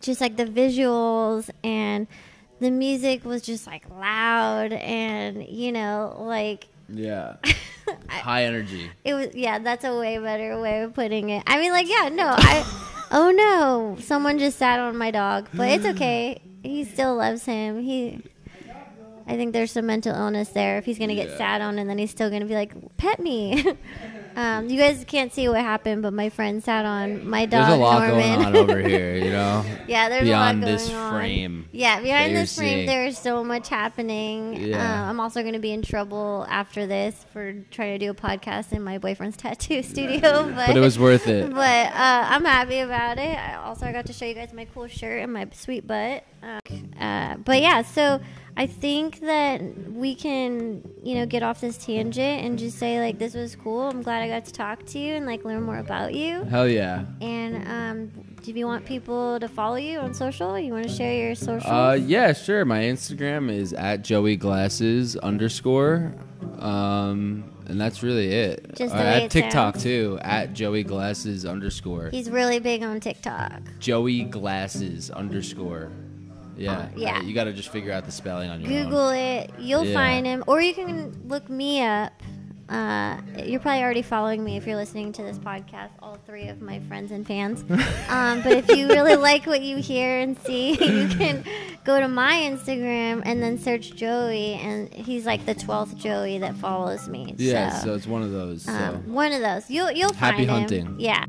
[0.01, 2.07] just like the visuals and
[2.61, 7.37] the music was just like loud and you know like Yeah.
[8.09, 8.91] High energy.
[9.05, 11.43] it was yeah that's a way better way of putting it.
[11.47, 12.65] I mean like yeah no i
[13.11, 16.41] oh no someone just sat on my dog but it's okay.
[16.65, 17.81] He still loves him.
[17.81, 18.21] He
[19.29, 21.99] i think there's some mental illness there if he's gonna get sat on and then
[21.99, 23.63] he's still gonna be like pet me
[24.39, 27.75] um, you guys can't see what happened but my friend sat on my dog There's
[27.79, 28.21] a lot Norman.
[28.43, 29.65] going on over here, you know?
[29.89, 31.13] yeah there's Beyond a lot going this on.
[31.13, 31.69] frame.
[31.73, 34.79] yeah behind this frame there's so much happening Yeah.
[34.79, 38.15] uh, i'm also going to be in trouble after this for trying to do a
[38.15, 40.21] podcast in my boyfriend's tattoo studio
[40.55, 41.51] but, But it was worth it.
[41.53, 44.67] but uh, i'm happy about it I also i got to show you guys my
[44.73, 46.61] cool shirt and my sweet butt uh,
[47.01, 48.21] uh, but yeah so
[48.59, 53.19] i think that we can you know get off this tangent and just say like
[53.19, 55.79] this was cool i'm glad i got to talk to you and like learn more
[55.79, 57.05] about you Hell yeah.
[57.23, 58.11] and um,
[58.43, 60.59] do you want people to follow you on social?
[60.59, 61.71] You want to share your social?
[61.71, 62.65] Uh, yeah, sure.
[62.65, 66.15] My Instagram is at Joey Glasses underscore.
[66.59, 68.75] Um, and that's really it.
[68.75, 69.83] Just the Uh, at TikTok sounds.
[69.83, 72.09] too, at Joey Glasses underscore.
[72.11, 73.61] He's really big on TikTok.
[73.81, 75.91] Joey Glasses underscore.
[76.59, 76.79] Yeah.
[76.79, 77.23] Uh, yeah.
[77.23, 78.85] You got to just figure out the spelling on your own.
[78.85, 79.51] Google it.
[79.59, 79.95] You'll Yeah.
[79.95, 82.13] find him, or you can look me up.
[82.69, 85.89] Uh, you're probably already following me if you're listening to this podcast.
[86.03, 87.63] All three of my friends and fans.
[88.11, 91.45] um, but if you really like what you hear and see, you can
[91.85, 96.57] go to my Instagram and then search Joey, and he's like the twelfth Joey that
[96.57, 97.35] follows me.
[97.39, 98.65] Yeah, so, so it's one of those.
[98.65, 98.73] So.
[98.75, 99.71] um, one of those.
[99.71, 100.87] You'll you'll Happy find him.
[100.87, 100.97] hunting.
[100.99, 101.25] Yeah.